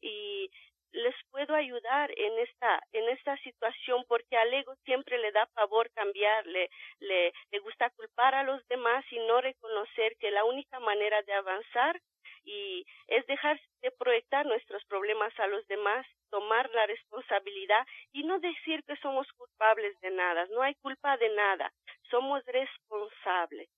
y 0.00 0.48
les 0.92 1.16
puedo 1.32 1.52
ayudar 1.56 2.12
en 2.16 2.38
esta 2.38 2.80
en 2.92 3.08
esta 3.08 3.36
situación 3.38 4.04
porque 4.06 4.36
al 4.36 4.54
ego 4.54 4.76
siempre 4.84 5.18
le 5.18 5.32
da 5.32 5.46
favor 5.48 5.90
cambiarle 5.94 6.70
le, 7.00 7.32
le 7.50 7.58
gusta 7.58 7.90
culpar 7.90 8.36
a 8.36 8.44
los 8.44 8.64
demás 8.68 9.04
y 9.10 9.18
no 9.18 9.40
reconocer 9.40 10.16
que 10.20 10.30
la 10.30 10.44
única 10.44 10.78
manera 10.78 11.22
de 11.22 11.32
avanzar 11.32 12.00
y 12.44 12.86
es 13.08 13.26
dejar 13.26 13.60
de 13.82 13.90
proyectar 13.90 14.46
nuestros 14.46 14.84
problemas 14.84 15.32
a 15.40 15.48
los 15.48 15.66
demás, 15.66 16.06
tomar 16.30 16.70
la 16.70 16.86
responsabilidad 16.86 17.84
y 18.12 18.22
no 18.22 18.38
decir 18.38 18.82
que 18.84 18.96
somos 18.96 19.26
culpables 19.32 19.98
de 20.00 20.10
nada, 20.12 20.46
no 20.52 20.62
hay 20.62 20.74
culpa 20.76 21.16
de 21.16 21.28
nada, 21.30 21.72
somos 22.10 22.44
responsables. 22.46 23.68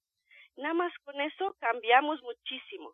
Nada 0.56 0.74
más 0.74 0.92
con 1.04 1.20
eso 1.20 1.56
cambiamos 1.58 2.22
muchísimo. 2.22 2.92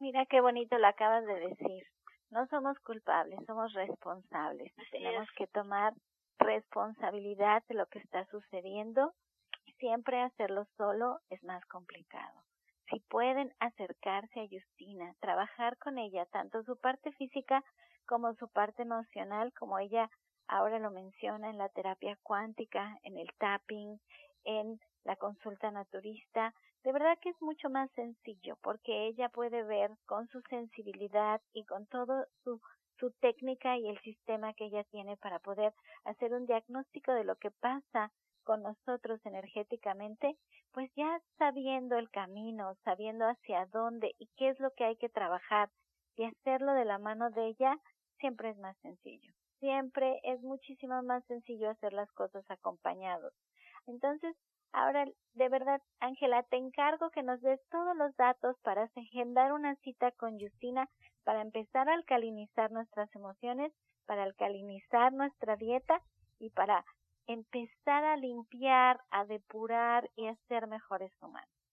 Mira 0.00 0.26
qué 0.26 0.40
bonito 0.40 0.76
lo 0.78 0.86
acabas 0.86 1.24
de 1.26 1.40
decir. 1.40 1.86
No 2.30 2.46
somos 2.48 2.78
culpables, 2.80 3.38
somos 3.46 3.72
responsables. 3.74 4.72
Tenemos 4.90 5.28
que 5.36 5.46
tomar 5.46 5.94
responsabilidad 6.38 7.62
de 7.68 7.74
lo 7.74 7.86
que 7.86 8.00
está 8.00 8.26
sucediendo. 8.26 9.12
Siempre 9.78 10.20
hacerlo 10.20 10.66
solo 10.76 11.20
es 11.30 11.42
más 11.44 11.64
complicado 11.66 12.44
si 12.90 13.00
pueden 13.00 13.52
acercarse 13.60 14.40
a 14.40 14.48
Justina, 14.48 15.14
trabajar 15.20 15.76
con 15.78 15.98
ella, 15.98 16.26
tanto 16.26 16.62
su 16.64 16.76
parte 16.76 17.12
física 17.12 17.64
como 18.06 18.34
su 18.34 18.48
parte 18.48 18.82
emocional, 18.82 19.52
como 19.54 19.78
ella 19.78 20.10
ahora 20.46 20.78
lo 20.78 20.90
menciona 20.90 21.50
en 21.50 21.58
la 21.58 21.70
terapia 21.70 22.18
cuántica, 22.22 22.98
en 23.02 23.16
el 23.18 23.28
tapping, 23.38 23.98
en 24.44 24.80
la 25.04 25.16
consulta 25.16 25.70
naturista, 25.70 26.54
de 26.82 26.92
verdad 26.92 27.18
que 27.20 27.30
es 27.30 27.42
mucho 27.42 27.70
más 27.70 27.90
sencillo 27.92 28.56
porque 28.62 29.06
ella 29.06 29.28
puede 29.28 29.62
ver 29.62 29.90
con 30.06 30.28
su 30.28 30.40
sensibilidad 30.42 31.40
y 31.52 31.64
con 31.64 31.86
todo 31.86 32.26
su 32.42 32.60
su 32.98 33.10
técnica 33.20 33.76
y 33.76 33.88
el 33.88 33.98
sistema 34.00 34.54
que 34.54 34.66
ella 34.66 34.84
tiene 34.84 35.16
para 35.16 35.38
poder 35.38 35.72
hacer 36.04 36.32
un 36.32 36.46
diagnóstico 36.46 37.12
de 37.12 37.24
lo 37.24 37.36
que 37.36 37.50
pasa 37.50 38.12
con 38.44 38.62
nosotros 38.62 39.20
energéticamente, 39.24 40.36
pues 40.72 40.90
ya 40.94 41.20
sabiendo 41.38 41.96
el 41.96 42.10
camino, 42.10 42.76
sabiendo 42.84 43.24
hacia 43.26 43.66
dónde 43.66 44.14
y 44.18 44.28
qué 44.36 44.50
es 44.50 44.60
lo 44.60 44.70
que 44.72 44.84
hay 44.84 44.96
que 44.96 45.08
trabajar 45.08 45.70
y 46.16 46.24
hacerlo 46.24 46.72
de 46.74 46.84
la 46.84 46.98
mano 46.98 47.30
de 47.30 47.48
ella, 47.48 47.78
siempre 48.18 48.50
es 48.50 48.58
más 48.58 48.76
sencillo. 48.78 49.32
Siempre 49.60 50.20
es 50.24 50.40
muchísimo 50.42 51.02
más 51.02 51.24
sencillo 51.24 51.70
hacer 51.70 51.92
las 51.92 52.10
cosas 52.12 52.44
acompañados. 52.50 53.32
Entonces, 53.86 54.36
ahora, 54.72 55.06
de 55.34 55.48
verdad, 55.48 55.80
Ángela, 56.00 56.42
te 56.44 56.56
encargo 56.56 57.10
que 57.10 57.22
nos 57.22 57.40
des 57.40 57.60
todos 57.70 57.96
los 57.96 58.14
datos 58.16 58.56
para 58.62 58.90
agendar 58.96 59.52
una 59.52 59.74
cita 59.76 60.10
con 60.12 60.38
Justina 60.38 60.88
para 61.24 61.40
empezar 61.40 61.88
a 61.88 61.94
alcalinizar 61.94 62.70
nuestras 62.70 63.14
emociones, 63.14 63.72
para 64.06 64.22
alcalinizar 64.24 65.12
nuestra 65.12 65.56
dieta 65.56 66.00
y 66.38 66.50
para 66.50 66.84
empezar 67.26 68.04
a 68.04 68.16
limpiar, 68.16 69.00
a 69.10 69.24
depurar 69.24 70.10
y 70.16 70.26
a 70.26 70.36
ser 70.48 70.66
mejores 70.66 71.10
humanos. 71.22 71.63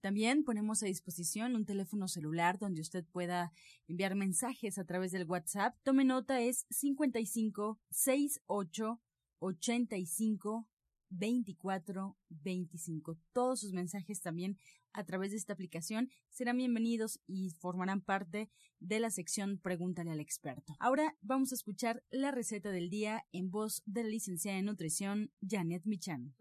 También 0.00 0.44
ponemos 0.44 0.82
a 0.82 0.86
disposición 0.86 1.54
un 1.54 1.66
teléfono 1.66 2.08
celular 2.08 2.58
donde 2.58 2.80
usted 2.80 3.04
pueda 3.04 3.52
enviar 3.86 4.14
mensajes 4.14 4.78
a 4.78 4.84
través 4.84 5.12
del 5.12 5.26
WhatsApp. 5.26 5.76
Tome 5.82 6.04
nota, 6.04 6.40
es 6.40 6.66
55 6.70 7.78
68 7.90 9.00
85 9.40 10.68
24 11.10 12.16
25. 12.30 13.18
Todos 13.32 13.60
sus 13.60 13.72
mensajes 13.72 14.22
también 14.22 14.56
a 14.92 15.04
través 15.04 15.32
de 15.32 15.36
esta 15.36 15.52
aplicación 15.52 16.10
serán 16.30 16.56
bienvenidos 16.56 17.20
y 17.26 17.50
formarán 17.50 18.00
parte 18.00 18.50
de 18.80 19.00
la 19.00 19.10
sección 19.10 19.58
Pregúntale 19.58 20.12
al 20.12 20.20
experto. 20.20 20.74
Ahora 20.78 21.16
vamos 21.20 21.52
a 21.52 21.56
escuchar 21.56 22.02
la 22.10 22.30
receta 22.30 22.70
del 22.70 22.88
día 22.88 23.26
en 23.32 23.50
voz 23.50 23.82
de 23.84 24.04
la 24.04 24.08
licenciada 24.08 24.58
en 24.58 24.64
nutrición 24.64 25.30
Janet 25.46 25.84
Michan. 25.84 26.34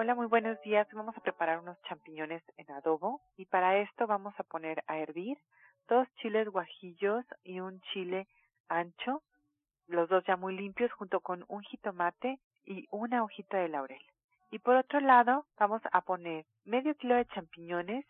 Hola, 0.00 0.14
muy 0.14 0.26
buenos 0.26 0.60
días. 0.60 0.86
Vamos 0.92 1.16
a 1.16 1.20
preparar 1.20 1.58
unos 1.58 1.76
champiñones 1.82 2.42
en 2.56 2.70
adobo 2.70 3.20
y 3.36 3.46
para 3.46 3.78
esto 3.78 4.06
vamos 4.06 4.32
a 4.38 4.44
poner 4.44 4.84
a 4.86 4.98
hervir 4.98 5.36
dos 5.88 6.06
chiles 6.16 6.48
guajillos 6.48 7.24
y 7.42 7.60
un 7.60 7.80
chile 7.92 8.28
ancho, 8.68 9.22
los 9.88 10.08
dos 10.08 10.24
ya 10.24 10.36
muy 10.36 10.56
limpios, 10.56 10.92
junto 10.92 11.20
con 11.20 11.44
un 11.48 11.62
jitomate 11.62 12.38
y 12.64 12.86
una 12.90 13.24
hojita 13.24 13.58
de 13.58 13.68
laurel. 13.68 14.02
Y 14.50 14.60
por 14.60 14.76
otro 14.76 15.00
lado, 15.00 15.46
vamos 15.58 15.82
a 15.90 16.00
poner 16.02 16.46
medio 16.64 16.94
kilo 16.94 17.16
de 17.16 17.26
champiñones 17.26 18.06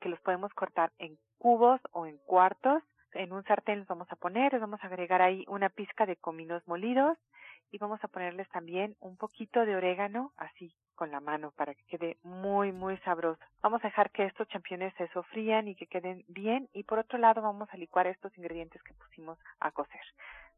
que 0.00 0.08
los 0.08 0.20
podemos 0.20 0.52
cortar 0.54 0.92
en 0.98 1.18
cubos 1.38 1.80
o 1.92 2.06
en 2.06 2.18
cuartos. 2.18 2.82
En 3.12 3.32
un 3.32 3.44
sartén 3.44 3.80
los 3.80 3.88
vamos 3.88 4.10
a 4.10 4.16
poner, 4.16 4.52
les 4.52 4.60
vamos 4.60 4.82
a 4.82 4.86
agregar 4.86 5.22
ahí 5.22 5.44
una 5.48 5.68
pizca 5.68 6.06
de 6.06 6.16
cominos 6.16 6.66
molidos 6.66 7.18
y 7.72 7.78
vamos 7.78 8.02
a 8.02 8.08
ponerles 8.08 8.48
también 8.50 8.96
un 9.00 9.16
poquito 9.16 9.64
de 9.64 9.76
orégano, 9.76 10.32
así 10.36 10.74
con 10.94 11.10
la 11.10 11.20
mano 11.20 11.52
para 11.52 11.74
que 11.74 11.84
quede 11.84 12.18
muy 12.22 12.72
muy 12.72 12.98
sabroso. 12.98 13.40
Vamos 13.62 13.82
a 13.82 13.88
dejar 13.88 14.10
que 14.10 14.26
estos 14.26 14.48
championes 14.48 14.92
se 14.94 15.08
sofrían 15.08 15.68
y 15.68 15.74
que 15.74 15.86
queden 15.86 16.24
bien 16.28 16.68
y 16.72 16.82
por 16.82 16.98
otro 16.98 17.18
lado 17.18 17.40
vamos 17.42 17.68
a 17.72 17.76
licuar 17.76 18.06
estos 18.06 18.36
ingredientes 18.36 18.82
que 18.82 18.94
pusimos 18.94 19.38
a 19.60 19.70
cocer. 19.70 20.02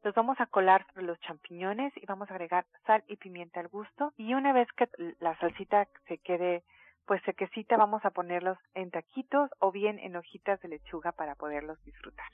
Los 0.02 0.14
vamos 0.14 0.40
a 0.40 0.46
colar 0.46 0.84
sobre 0.88 1.06
los 1.06 1.20
champiñones 1.20 1.92
y 1.96 2.06
vamos 2.06 2.28
a 2.28 2.34
agregar 2.34 2.66
sal 2.86 3.04
y 3.06 3.16
pimienta 3.16 3.60
al 3.60 3.68
gusto 3.68 4.12
y 4.16 4.34
una 4.34 4.52
vez 4.52 4.66
que 4.72 4.88
la 5.20 5.38
salsita 5.38 5.86
se 6.08 6.18
quede 6.18 6.64
pues 7.06 7.22
sequecita 7.24 7.76
vamos 7.76 8.04
a 8.04 8.10
ponerlos 8.10 8.58
en 8.74 8.90
taquitos 8.90 9.50
o 9.58 9.72
bien 9.72 9.98
en 9.98 10.16
hojitas 10.16 10.60
de 10.60 10.68
lechuga 10.68 11.12
para 11.12 11.34
poderlos 11.34 11.82
disfrutar. 11.84 12.30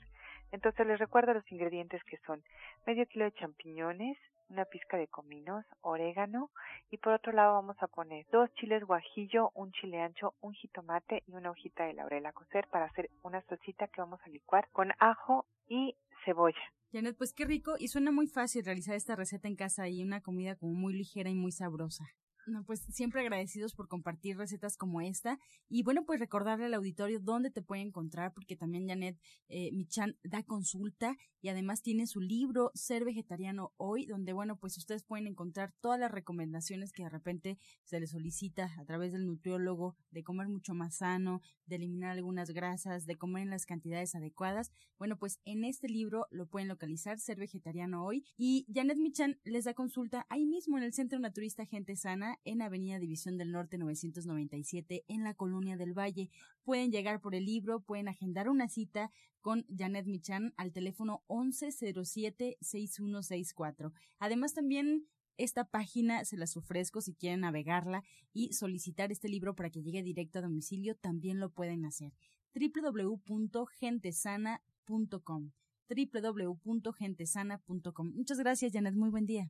Entonces 0.51 0.85
les 0.87 0.99
recuerdo 0.99 1.33
los 1.33 1.51
ingredientes 1.51 2.03
que 2.05 2.17
son 2.25 2.43
medio 2.85 3.05
kilo 3.07 3.25
de 3.25 3.33
champiñones, 3.33 4.17
una 4.49 4.65
pizca 4.65 4.97
de 4.97 5.07
cominos, 5.07 5.63
orégano 5.81 6.49
y 6.89 6.97
por 6.97 7.13
otro 7.13 7.31
lado 7.31 7.53
vamos 7.53 7.77
a 7.81 7.87
poner 7.87 8.25
dos 8.31 8.51
chiles 8.55 8.83
guajillo, 8.83 9.51
un 9.53 9.71
chile 9.73 10.01
ancho, 10.01 10.33
un 10.41 10.53
jitomate 10.53 11.23
y 11.27 11.33
una 11.33 11.51
hojita 11.51 11.85
de 11.85 11.93
laurel 11.93 12.25
a 12.25 12.33
cocer 12.33 12.67
para 12.71 12.85
hacer 12.85 13.11
una 13.21 13.41
salsita 13.43 13.87
que 13.87 14.01
vamos 14.01 14.19
a 14.23 14.29
licuar 14.29 14.67
con 14.71 14.91
ajo 14.97 15.45
y 15.67 15.95
cebolla. 16.25 16.61
Janet, 16.91 17.15
pues 17.15 17.33
qué 17.33 17.45
rico 17.45 17.75
y 17.77 17.89
suena 17.89 18.11
muy 18.11 18.25
fácil 18.25 18.65
realizar 18.65 18.95
esta 18.95 19.15
receta 19.15 19.47
en 19.47 19.55
casa 19.55 19.87
y 19.87 20.03
una 20.03 20.21
comida 20.21 20.55
como 20.55 20.73
muy 20.73 20.93
ligera 20.93 21.29
y 21.29 21.35
muy 21.35 21.51
sabrosa. 21.51 22.05
No, 22.45 22.63
pues 22.63 22.81
siempre 22.89 23.21
agradecidos 23.21 23.75
por 23.75 23.87
compartir 23.87 24.37
recetas 24.37 24.77
como 24.77 25.01
esta. 25.01 25.39
Y 25.67 25.83
bueno, 25.83 26.05
pues 26.05 26.19
recordarle 26.19 26.65
al 26.65 26.73
auditorio 26.73 27.19
dónde 27.19 27.51
te 27.51 27.61
puede 27.61 27.81
encontrar, 27.81 28.33
porque 28.33 28.55
también 28.55 28.87
Janet 28.87 29.19
eh, 29.49 29.71
Michan 29.71 30.17
da 30.23 30.43
consulta 30.43 31.15
y 31.41 31.49
además 31.49 31.81
tiene 31.81 32.07
su 32.07 32.19
libro 32.21 32.71
Ser 32.73 33.05
Vegetariano 33.05 33.73
Hoy, 33.77 34.05
donde 34.05 34.33
bueno, 34.33 34.57
pues 34.57 34.77
ustedes 34.77 35.03
pueden 35.03 35.27
encontrar 35.27 35.73
todas 35.79 35.99
las 35.99 36.11
recomendaciones 36.11 36.91
que 36.91 37.03
de 37.03 37.09
repente 37.09 37.57
se 37.83 37.99
les 37.99 38.11
solicita 38.11 38.73
a 38.77 38.85
través 38.85 39.13
del 39.13 39.25
nutriólogo 39.25 39.95
de 40.11 40.23
comer 40.23 40.47
mucho 40.47 40.73
más 40.73 40.97
sano, 40.97 41.41
de 41.65 41.75
eliminar 41.75 42.11
algunas 42.11 42.51
grasas, 42.51 43.05
de 43.05 43.15
comer 43.15 43.43
en 43.43 43.49
las 43.51 43.65
cantidades 43.65 44.15
adecuadas. 44.15 44.71
Bueno, 44.97 45.17
pues 45.17 45.39
en 45.45 45.63
este 45.63 45.87
libro 45.87 46.25
lo 46.31 46.47
pueden 46.47 46.67
localizar, 46.67 47.19
Ser 47.19 47.37
Vegetariano 47.37 48.05
Hoy. 48.05 48.25
Y 48.37 48.65
Janet 48.73 48.97
Michan 48.97 49.39
les 49.43 49.65
da 49.65 49.73
consulta 49.73 50.25
ahí 50.29 50.45
mismo 50.45 50.77
en 50.77 50.83
el 50.83 50.93
Centro 50.93 51.19
Naturista 51.19 51.65
Gente 51.65 51.95
Sana 51.95 52.28
en 52.43 52.61
Avenida 52.61 52.99
División 52.99 53.37
del 53.37 53.51
Norte 53.51 53.77
997 53.77 55.05
en 55.07 55.23
la 55.23 55.33
Colonia 55.33 55.77
del 55.77 55.97
Valle. 55.97 56.29
Pueden 56.63 56.91
llegar 56.91 57.21
por 57.21 57.33
el 57.33 57.45
libro, 57.45 57.79
pueden 57.79 58.07
agendar 58.07 58.49
una 58.49 58.69
cita 58.69 59.11
con 59.41 59.65
Janet 59.75 60.05
Michan 60.05 60.53
al 60.57 60.71
teléfono 60.71 61.23
1107-6164. 61.27 63.91
Además 64.19 64.53
también 64.53 65.07
esta 65.37 65.63
página 65.63 66.23
se 66.25 66.37
las 66.37 66.55
ofrezco 66.57 67.01
si 67.01 67.15
quieren 67.15 67.39
navegarla 67.41 68.03
y 68.33 68.53
solicitar 68.53 69.11
este 69.11 69.29
libro 69.29 69.55
para 69.55 69.69
que 69.69 69.81
llegue 69.81 70.03
directo 70.03 70.39
a 70.39 70.41
domicilio, 70.41 70.95
también 70.95 71.39
lo 71.39 71.49
pueden 71.49 71.85
hacer. 71.85 72.11
www.gentesana.com 72.53 75.51
www.gentesana.com 75.89 78.11
Muchas 78.13 78.37
gracias, 78.37 78.73
Janet. 78.73 78.93
Muy 78.95 79.09
buen 79.09 79.25
día. 79.25 79.49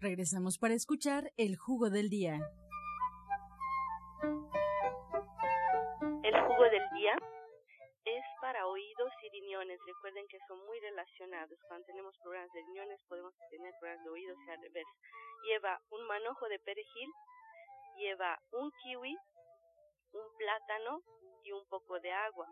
Regresamos 0.00 0.56
para 0.56 0.72
escuchar 0.72 1.30
el 1.36 1.56
jugo 1.56 1.90
del 1.90 2.08
día. 2.08 2.40
El 6.22 6.34
jugo 6.40 6.64
del 6.64 6.88
día 6.96 7.14
es 8.06 8.24
para 8.40 8.64
riñones. 9.30 9.78
Recuerden 9.86 10.26
que 10.28 10.38
son 10.48 10.58
muy 10.64 10.80
relacionados. 10.80 11.58
Cuando 11.68 11.84
tenemos 11.86 12.16
problemas 12.22 12.50
de 12.52 12.62
riñones 12.62 13.00
podemos 13.08 13.34
tener 13.50 13.74
problemas 13.78 14.04
de 14.04 14.10
oídos 14.10 14.38
y 14.46 14.50
al 14.50 14.62
revés. 14.62 14.86
Lleva 15.44 15.80
un 15.90 16.06
manojo 16.06 16.48
de 16.48 16.58
perejil, 16.60 17.10
lleva 17.98 18.38
un 18.52 18.70
kiwi, 18.82 19.14
un 20.12 20.36
plátano 20.38 21.02
y 21.44 21.52
un 21.52 21.66
poco 21.68 22.00
de 22.00 22.10
agua. 22.12 22.46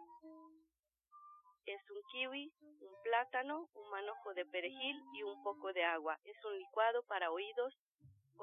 Es 1.69 1.91
un 1.91 2.03
kiwi, 2.11 2.51
un 2.81 3.03
plátano, 3.03 3.69
un 3.75 3.91
manojo 3.91 4.33
de 4.33 4.47
perejil 4.47 5.03
y 5.13 5.23
un 5.23 5.43
poco 5.43 5.71
de 5.75 5.85
agua. 5.85 6.19
Es 6.25 6.43
un 6.43 6.57
licuado 6.57 7.03
para 7.03 7.31
oídos 7.31 7.75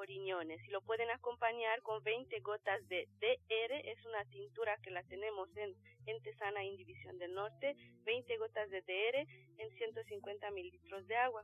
riñones 0.04 0.62
y 0.64 0.68
lo 0.72 0.82
pueden 0.82 1.10
acompañar 1.10 1.82
con 1.82 2.04
20 2.04 2.40
gotas 2.42 2.88
de 2.88 3.08
DR, 3.20 3.74
es 3.84 4.06
una 4.06 4.24
tintura 4.26 4.78
que 4.84 4.92
la 4.92 5.02
tenemos 5.04 5.50
en, 5.58 5.74
en 6.06 6.22
Tesana, 6.22 6.64
en 6.64 6.76
División 6.76 7.18
del 7.18 7.34
Norte, 7.34 7.76
20 8.04 8.38
gotas 8.38 8.70
de 8.70 8.82
DR 8.82 9.28
en 9.58 9.72
150 9.72 10.52
mililitros 10.52 11.08
de 11.08 11.16
agua. 11.16 11.44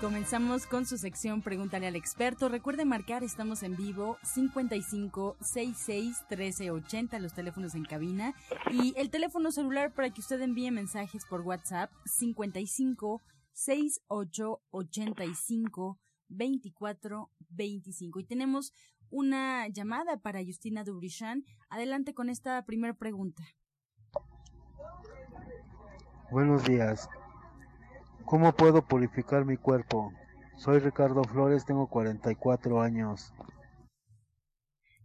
Comenzamos 0.00 0.66
con 0.66 0.86
su 0.86 0.96
sección 0.96 1.42
Pregúntale 1.42 1.86
al 1.86 1.94
experto. 1.94 2.48
Recuerde 2.48 2.86
marcar, 2.86 3.22
estamos 3.22 3.62
en 3.62 3.76
vivo 3.76 4.16
55 4.22 5.36
66 5.42 6.24
1380, 6.30 7.18
los 7.18 7.34
teléfonos 7.34 7.74
en 7.74 7.84
cabina 7.84 8.32
y 8.70 8.94
el 8.96 9.10
teléfono 9.10 9.52
celular 9.52 9.92
para 9.92 10.08
que 10.08 10.22
usted 10.22 10.40
envíe 10.40 10.70
mensajes 10.70 11.26
por 11.26 11.42
WhatsApp 11.42 11.90
55 12.06 13.20
68 13.52 14.62
85 14.70 15.98
24 16.28 17.30
25. 17.50 18.20
Y 18.20 18.24
tenemos 18.24 18.72
una 19.10 19.68
llamada 19.68 20.16
para 20.16 20.42
Justina 20.42 20.82
Dubrichan. 20.82 21.44
Adelante 21.68 22.14
con 22.14 22.30
esta 22.30 22.64
primera 22.64 22.94
pregunta. 22.94 23.42
Buenos 26.30 26.64
días. 26.64 27.06
¿Cómo 28.30 28.52
puedo 28.52 28.86
purificar 28.86 29.44
mi 29.44 29.56
cuerpo? 29.56 30.12
Soy 30.56 30.78
Ricardo 30.78 31.24
Flores, 31.24 31.66
tengo 31.66 31.90
44 31.90 32.80
años. 32.80 33.32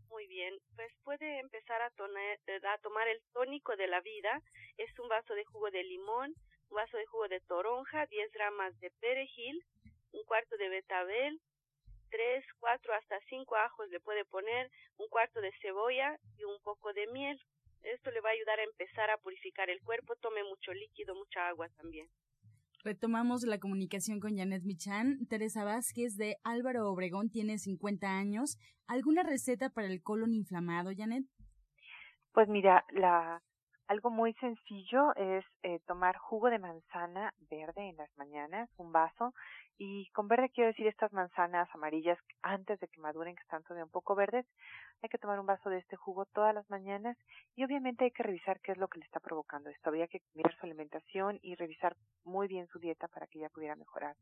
Muy 0.09 0.27
bien, 0.27 0.53
pues 0.75 0.93
puede 1.03 1.39
empezar 1.39 1.81
a, 1.81 1.89
tomar 1.89 3.07
el 3.07 3.19
tónico 3.33 3.75
de 3.77 3.88
la 3.88 3.99
vida. 4.01 4.43
Es 4.77 4.91
un 4.99 5.09
vaso 5.09 5.33
de 5.33 5.43
jugo 5.43 5.71
de 5.71 5.83
limón, 5.83 6.35
un 6.69 6.75
vaso 6.75 6.97
de 6.97 7.07
jugo 7.07 7.27
de 7.27 7.39
toronja, 7.41 8.05
10 8.05 8.31
gramas 8.31 8.79
de 8.79 8.91
perejil, 9.01 9.65
un 10.11 10.23
cuarto 10.25 10.55
de 10.57 10.69
betabel, 10.69 11.41
3, 12.11 12.45
4 12.59 12.93
hasta 12.93 13.19
5 13.27 13.55
ajos 13.55 13.89
le 13.89 14.01
puede 14.01 14.23
poner, 14.25 14.69
un 14.97 15.07
cuarto 15.09 15.41
de 15.41 15.51
cebolla 15.63 16.15
y 16.38 16.43
un 16.43 16.61
poco 16.61 16.93
de 16.93 17.07
miel. 17.07 17.41
Esto 17.81 18.11
le 18.11 18.21
va 18.21 18.29
a 18.29 18.33
ayudar 18.33 18.59
a 18.59 18.65
empezar 18.65 19.09
a 19.09 19.17
purificar 19.17 19.71
el 19.71 19.81
cuerpo. 19.81 20.15
Tome 20.17 20.43
mucho 20.43 20.73
líquido, 20.73 21.15
mucha 21.15 21.47
agua 21.47 21.69
también. 21.69 22.07
Retomamos 22.86 23.41
la 23.48 23.58
comunicación 23.58 24.19
con 24.19 24.38
Janet 24.38 24.62
Michan. 24.63 25.26
Teresa 25.26 25.63
Vázquez 25.63 26.17
de 26.17 26.38
Álvaro 26.43 26.88
Obregón 26.88 27.32
tiene 27.32 27.58
50 27.58 28.08
años. 28.08 28.60
¿Alguna 28.86 29.24
receta 29.24 29.71
para 29.71 29.88
el 29.88 30.04
colon 30.04 30.36
inflamado, 30.36 30.91
Janet? 30.95 31.26
Pues 32.32 32.48
mira, 32.48 32.86
la, 32.91 33.41
algo 33.88 34.10
muy 34.10 34.34
sencillo 34.36 35.15
es 35.15 35.45
eh, 35.63 35.80
tomar 35.86 36.17
jugo 36.17 36.50
de 36.50 36.60
manzana 36.60 37.34
verde 37.50 37.89
en 37.89 37.98
las 37.98 38.10
mañanas, 38.17 38.69
un 38.78 38.91
vaso, 38.91 39.34
y 39.78 40.10
con 40.12 40.28
verde 40.28 40.50
quiero 40.50 40.69
decir 40.69 40.88
estas 40.88 41.12
manzanas 41.13 41.67
amarillas 41.74 42.17
antes 42.41 42.80
de 42.80 42.88
que 42.88 43.02
maduren, 43.02 43.36
que 43.36 43.43
están 43.43 43.63
todavía 43.63 43.84
un 43.84 43.91
poco 43.91 44.15
verdes. 44.15 44.45
Hay 45.02 45.10
que 45.10 45.17
tomar 45.17 45.39
un 45.39 45.45
vaso 45.45 45.69
de 45.69 45.80
este 45.80 45.95
jugo 45.95 46.26
todas 46.26 46.56
las 46.56 46.69
mañanas 46.69 47.17
y 47.56 47.63
obviamente 47.63 48.06
hay 48.06 48.12
que 48.12 48.24
revisar 48.24 48.60
qué 48.62 48.71
es 48.71 48.78
lo 48.78 48.88
que 48.88 49.00
le 49.00 49.06
está 49.06 49.19
provocando 49.19 49.69
esto. 49.69 49.89
Habría 49.89 50.08
que 50.08 50.21
mirar 50.34 50.56
su 50.56 50.65
alimentación 50.65 51.39
y 51.41 51.56
revisar 51.56 51.95
muy 52.24 52.48
bien 52.48 52.67
su 52.67 52.80
dieta 52.80 53.08
para 53.08 53.28
que 53.28 53.39
ella 53.39 53.50
pudiera 53.50 53.76
mejorar 53.76 54.15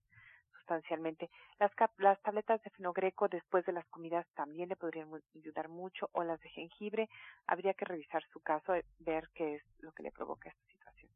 sustancialmente. 0.64 1.30
Las, 1.60 1.72
las 1.98 2.22
tabletas 2.22 2.62
de 2.64 2.70
fenogreco 2.72 3.28
después 3.28 3.66
de 3.66 3.74
las 3.74 3.86
comidas 3.88 4.26
también 4.36 4.70
le 4.70 4.76
podrían 4.76 5.10
ayudar 5.36 5.70
mucho 5.70 6.10
o 6.14 6.24
las 6.24 6.40
de 6.42 6.50
jengibre. 6.50 7.10
Habría 7.48 7.74
que 7.74 7.86
revisar 7.86 8.24
su 8.32 8.40
caso, 8.40 8.74
eh, 8.74 8.86
ver 9.00 9.30
qué 9.36 9.56
es 9.56 9.64
lo 9.80 9.92
que 9.92 10.04
le 10.04 10.12
provoca 10.12 10.50
esta 10.50 10.66
situación. 10.72 11.12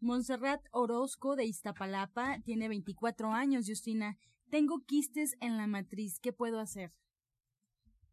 Montserrat 0.00 0.62
Orozco 0.72 1.36
de 1.36 1.44
Iztapalapa 1.44 2.38
tiene 2.44 2.68
24 2.68 3.28
años, 3.28 3.66
Justina. 3.66 4.16
Tengo 4.50 4.80
quistes 4.86 5.36
en 5.40 5.58
la 5.58 5.66
matriz, 5.66 6.18
¿qué 6.20 6.32
puedo 6.32 6.58
hacer? 6.58 6.90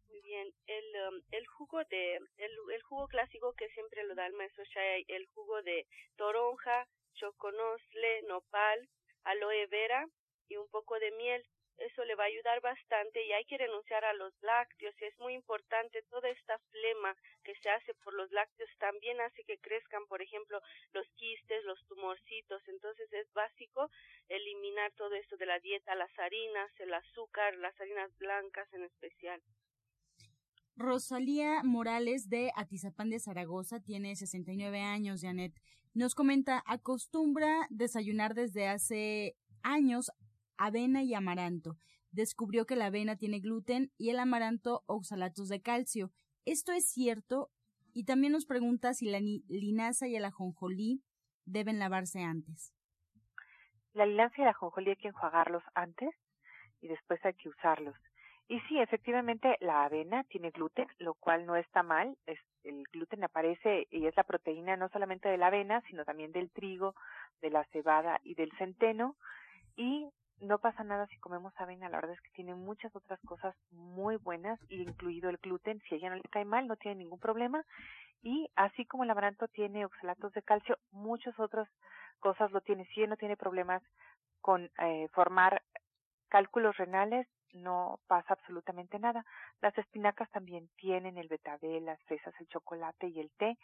Muy 0.08 0.20
bien, 0.20 0.52
el, 0.66 0.84
um, 1.08 1.22
el 1.30 1.46
jugo 1.46 1.78
de 1.84 2.16
el, 2.16 2.52
el, 2.74 2.82
jugo 2.82 3.08
clásico 3.08 3.54
que 3.54 3.68
siempre 3.70 4.04
lo 4.04 4.14
da 4.14 4.26
el 4.26 4.34
maestro 4.34 4.64
Shai, 4.64 5.06
el 5.08 5.26
jugo 5.34 5.62
de 5.62 5.86
toronja, 6.16 6.86
choconosle, 7.14 8.22
nopal, 8.28 8.88
aloe 9.24 9.66
vera 9.68 10.06
y 10.48 10.56
un 10.56 10.68
poco 10.68 10.98
de 10.98 11.10
miel 11.12 11.44
eso 11.78 12.04
le 12.04 12.14
va 12.14 12.24
a 12.24 12.32
ayudar 12.32 12.60
bastante 12.62 13.24
y 13.26 13.32
hay 13.32 13.44
que 13.44 13.58
renunciar 13.58 14.04
a 14.04 14.14
los 14.14 14.32
lácteos. 14.40 14.94
Es 15.00 15.18
muy 15.18 15.34
importante 15.34 16.02
toda 16.08 16.28
esta 16.30 16.58
flema 16.70 17.14
que 17.44 17.54
se 17.56 17.68
hace 17.68 17.92
por 18.02 18.14
los 18.14 18.30
lácteos 18.32 18.70
también 18.78 19.20
hace 19.20 19.44
que 19.44 19.58
crezcan, 19.58 20.06
por 20.06 20.22
ejemplo, 20.22 20.60
los 20.92 21.06
quistes, 21.16 21.64
los 21.64 21.78
tumorcitos. 21.86 22.62
Entonces 22.68 23.12
es 23.12 23.30
básico 23.34 23.90
eliminar 24.28 24.92
todo 24.92 25.14
esto 25.14 25.36
de 25.36 25.46
la 25.46 25.58
dieta, 25.60 25.94
las 25.94 26.10
harinas, 26.18 26.70
el 26.78 26.94
azúcar, 26.94 27.56
las 27.56 27.78
harinas 27.80 28.10
blancas 28.18 28.72
en 28.72 28.84
especial. 28.84 29.42
Rosalía 30.76 31.62
Morales 31.62 32.28
de 32.28 32.52
Atizapán 32.54 33.10
de 33.10 33.20
Zaragoza 33.20 33.80
tiene 33.80 34.16
69 34.16 34.80
años, 34.80 35.22
Janet. 35.22 35.52
Nos 35.94 36.14
comenta, 36.14 36.62
acostumbra 36.66 37.66
desayunar 37.70 38.34
desde 38.34 38.68
hace 38.68 39.36
años 39.62 40.10
avena 40.58 41.02
y 41.02 41.14
amaranto. 41.14 41.76
Descubrió 42.10 42.66
que 42.66 42.76
la 42.76 42.86
avena 42.86 43.16
tiene 43.16 43.40
gluten 43.40 43.90
y 43.98 44.10
el 44.10 44.18
amaranto 44.18 44.82
oxalatos 44.86 45.48
de 45.48 45.60
calcio. 45.60 46.10
¿Esto 46.44 46.72
es 46.72 46.88
cierto? 46.88 47.50
Y 47.92 48.04
también 48.04 48.32
nos 48.32 48.46
pregunta 48.46 48.94
si 48.94 49.06
la 49.10 49.20
linaza 49.20 50.06
y 50.06 50.16
el 50.16 50.24
ajonjolí 50.24 51.02
deben 51.44 51.78
lavarse 51.78 52.22
antes. 52.22 52.72
La 53.94 54.06
linaza 54.06 54.34
y 54.38 54.42
el 54.42 54.48
ajonjolí 54.48 54.90
hay 54.90 54.96
que 54.96 55.08
enjuagarlos 55.08 55.62
antes 55.74 56.14
y 56.80 56.88
después 56.88 57.24
hay 57.24 57.34
que 57.34 57.48
usarlos. 57.48 57.96
Y 58.48 58.60
sí, 58.68 58.78
efectivamente, 58.78 59.56
la 59.60 59.84
avena 59.84 60.22
tiene 60.24 60.50
gluten, 60.50 60.86
lo 60.98 61.14
cual 61.14 61.46
no 61.46 61.56
está 61.56 61.82
mal. 61.82 62.16
El 62.62 62.84
gluten 62.92 63.24
aparece 63.24 63.88
y 63.90 64.06
es 64.06 64.16
la 64.16 64.22
proteína 64.22 64.76
no 64.76 64.88
solamente 64.90 65.28
de 65.28 65.36
la 65.36 65.48
avena, 65.48 65.80
sino 65.88 66.04
también 66.04 66.30
del 66.30 66.50
trigo, 66.50 66.94
de 67.40 67.50
la 67.50 67.64
cebada 67.72 68.20
y 68.22 68.34
del 68.34 68.52
centeno. 68.58 69.16
Y 69.76 70.08
no 70.40 70.58
pasa 70.58 70.84
nada 70.84 71.06
si 71.06 71.18
comemos 71.18 71.52
avena, 71.56 71.88
la 71.88 71.96
verdad 71.98 72.14
es 72.14 72.20
que 72.20 72.30
tiene 72.30 72.54
muchas 72.54 72.94
otras 72.94 73.20
cosas 73.26 73.54
muy 73.70 74.16
buenas, 74.16 74.60
incluido 74.68 75.30
el 75.30 75.38
gluten, 75.38 75.80
si 75.82 75.94
a 75.94 75.98
ella 75.98 76.10
no 76.10 76.16
le 76.16 76.22
cae 76.30 76.44
mal, 76.44 76.66
no 76.66 76.76
tiene 76.76 76.96
ningún 76.96 77.18
problema. 77.18 77.64
Y 78.22 78.50
así 78.56 78.84
como 78.86 79.04
el 79.04 79.10
amaranto 79.10 79.48
tiene 79.48 79.84
oxalatos 79.84 80.32
de 80.32 80.42
calcio, 80.42 80.78
muchas 80.90 81.38
otras 81.38 81.68
cosas 82.20 82.50
lo 82.52 82.60
tiene. 82.60 82.84
Si 82.86 83.00
ella 83.00 83.10
no 83.10 83.16
tiene 83.16 83.36
problemas 83.36 83.82
con 84.40 84.70
eh, 84.78 85.08
formar 85.12 85.62
cálculos 86.28 86.76
renales, 86.76 87.26
no 87.56 87.98
pasa 88.06 88.34
absolutamente 88.34 88.98
nada. 88.98 89.24
Las 89.60 89.76
espinacas 89.78 90.30
también 90.30 90.68
tienen 90.76 91.18
el 91.18 91.28
betabel, 91.28 91.84
las 91.84 92.02
fresas, 92.04 92.34
el 92.40 92.48
chocolate 92.48 93.08
y 93.08 93.20
el 93.20 93.30
té 93.32 93.58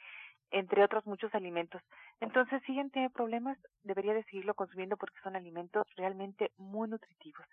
entre 0.53 0.85
otros 0.85 1.07
muchos 1.07 1.35
alimentos. 1.35 1.83
Entonces, 2.21 2.63
si 2.65 2.73
alguien 2.73 2.91
tiene 2.91 3.11
problemas, 3.11 3.59
debería 3.83 4.15
de 4.15 4.23
seguirlo 4.25 4.55
consumiendo 4.55 4.97
porque 4.97 5.19
son 5.23 5.35
alimentos 5.35 5.87
realmente 5.97 6.53
muy 6.59 6.89
nutritivos. 6.89 7.47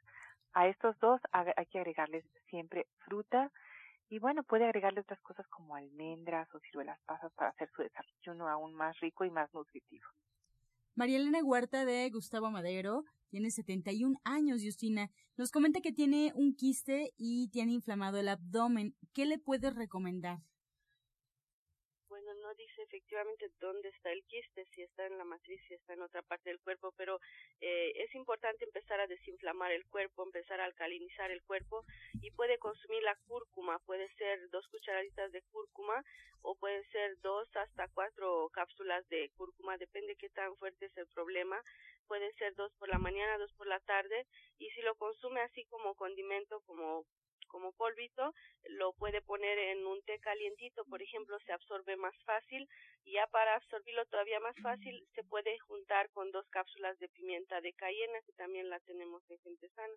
A 0.53 0.67
estos 0.67 0.99
dos 0.99 1.21
hay 1.31 1.65
que 1.67 1.79
agregarles 1.79 2.25
siempre 2.49 2.87
fruta 2.99 3.51
y 4.09 4.19
bueno, 4.19 4.43
puede 4.43 4.65
agregarle 4.65 5.01
otras 5.01 5.19
cosas 5.21 5.47
como 5.47 5.75
almendras 5.75 6.53
o 6.53 6.59
ciruelas 6.59 6.99
pasas 7.05 7.31
para 7.33 7.51
hacer 7.51 7.69
su 7.75 7.83
desayuno 7.83 8.49
aún 8.49 8.73
más 8.73 8.99
rico 8.99 9.23
y 9.23 9.29
más 9.29 9.53
nutritivo. 9.53 10.07
María 10.95 11.17
Elena 11.17 11.43
Huerta 11.43 11.85
de 11.85 12.09
Gustavo 12.09 12.51
Madero 12.51 13.03
tiene 13.29 13.51
71 13.51 14.19
años, 14.23 14.61
Justina. 14.63 15.11
Nos 15.37 15.51
comenta 15.51 15.81
que 15.81 15.91
tiene 15.91 16.31
un 16.35 16.55
quiste 16.55 17.13
y 17.17 17.49
tiene 17.49 17.73
inflamado 17.73 18.17
el 18.17 18.27
abdomen. 18.27 18.95
¿Qué 19.13 19.25
le 19.25 19.37
puedes 19.37 19.75
recomendar? 19.75 20.39
No 22.49 22.55
dice 22.55 22.81
efectivamente 22.81 23.51
dónde 23.59 23.89
está 23.89 24.11
el 24.11 24.23
quiste, 24.23 24.65
si 24.73 24.81
está 24.81 25.05
en 25.05 25.19
la 25.19 25.23
matriz, 25.23 25.61
si 25.67 25.75
está 25.75 25.93
en 25.93 26.01
otra 26.01 26.23
parte 26.23 26.49
del 26.49 26.59
cuerpo, 26.59 26.91
pero 26.97 27.19
eh, 27.61 27.91
es 27.95 28.15
importante 28.15 28.65
empezar 28.65 28.99
a 28.99 29.05
desinflamar 29.05 29.71
el 29.71 29.85
cuerpo, 29.85 30.23
empezar 30.23 30.59
a 30.59 30.65
alcalinizar 30.65 31.29
el 31.29 31.43
cuerpo 31.43 31.85
y 32.23 32.31
puede 32.31 32.57
consumir 32.57 33.03
la 33.03 33.15
cúrcuma, 33.27 33.77
puede 33.85 34.09
ser 34.15 34.49
dos 34.49 34.67
cucharaditas 34.69 35.31
de 35.31 35.43
cúrcuma 35.51 36.03
o 36.41 36.55
pueden 36.55 36.83
ser 36.89 37.19
dos 37.21 37.47
hasta 37.55 37.87
cuatro 37.89 38.49
cápsulas 38.51 39.07
de 39.09 39.29
cúrcuma, 39.37 39.77
depende 39.77 40.15
qué 40.15 40.29
tan 40.29 40.55
fuerte 40.57 40.87
es 40.87 40.97
el 40.97 41.05
problema, 41.09 41.61
puede 42.07 42.33
ser 42.33 42.55
dos 42.55 42.73
por 42.79 42.89
la 42.89 42.97
mañana, 42.97 43.37
dos 43.37 43.53
por 43.53 43.67
la 43.67 43.79
tarde, 43.81 44.25
y 44.57 44.71
si 44.71 44.81
lo 44.81 44.95
consume 44.95 45.41
así 45.41 45.65
como 45.65 45.93
condimento, 45.93 46.61
como 46.61 47.05
como 47.49 47.73
polvito, 47.73 48.33
lo 48.69 48.93
puede 48.93 49.21
poner 49.21 49.57
en 49.59 49.85
un 49.85 50.01
té 50.03 50.19
calientito, 50.19 50.85
por 50.85 51.01
ejemplo, 51.01 51.37
se 51.45 51.51
absorbe 51.51 51.97
más 51.97 52.15
fácil 52.23 52.67
y 53.03 53.13
ya 53.13 53.27
para 53.27 53.55
absorbirlo 53.55 54.05
todavía 54.05 54.39
más 54.39 54.55
fácil 54.61 55.05
se 55.15 55.23
puede 55.23 55.59
juntar 55.59 56.09
con 56.11 56.31
dos 56.31 56.47
cápsulas 56.49 56.97
de 56.99 57.09
pimienta 57.09 57.59
de 57.59 57.73
cayena 57.73 58.21
que 58.25 58.33
también 58.33 58.69
la 58.69 58.79
tenemos 58.79 59.21
en 59.29 59.39
gente 59.39 59.67
sana. 59.69 59.93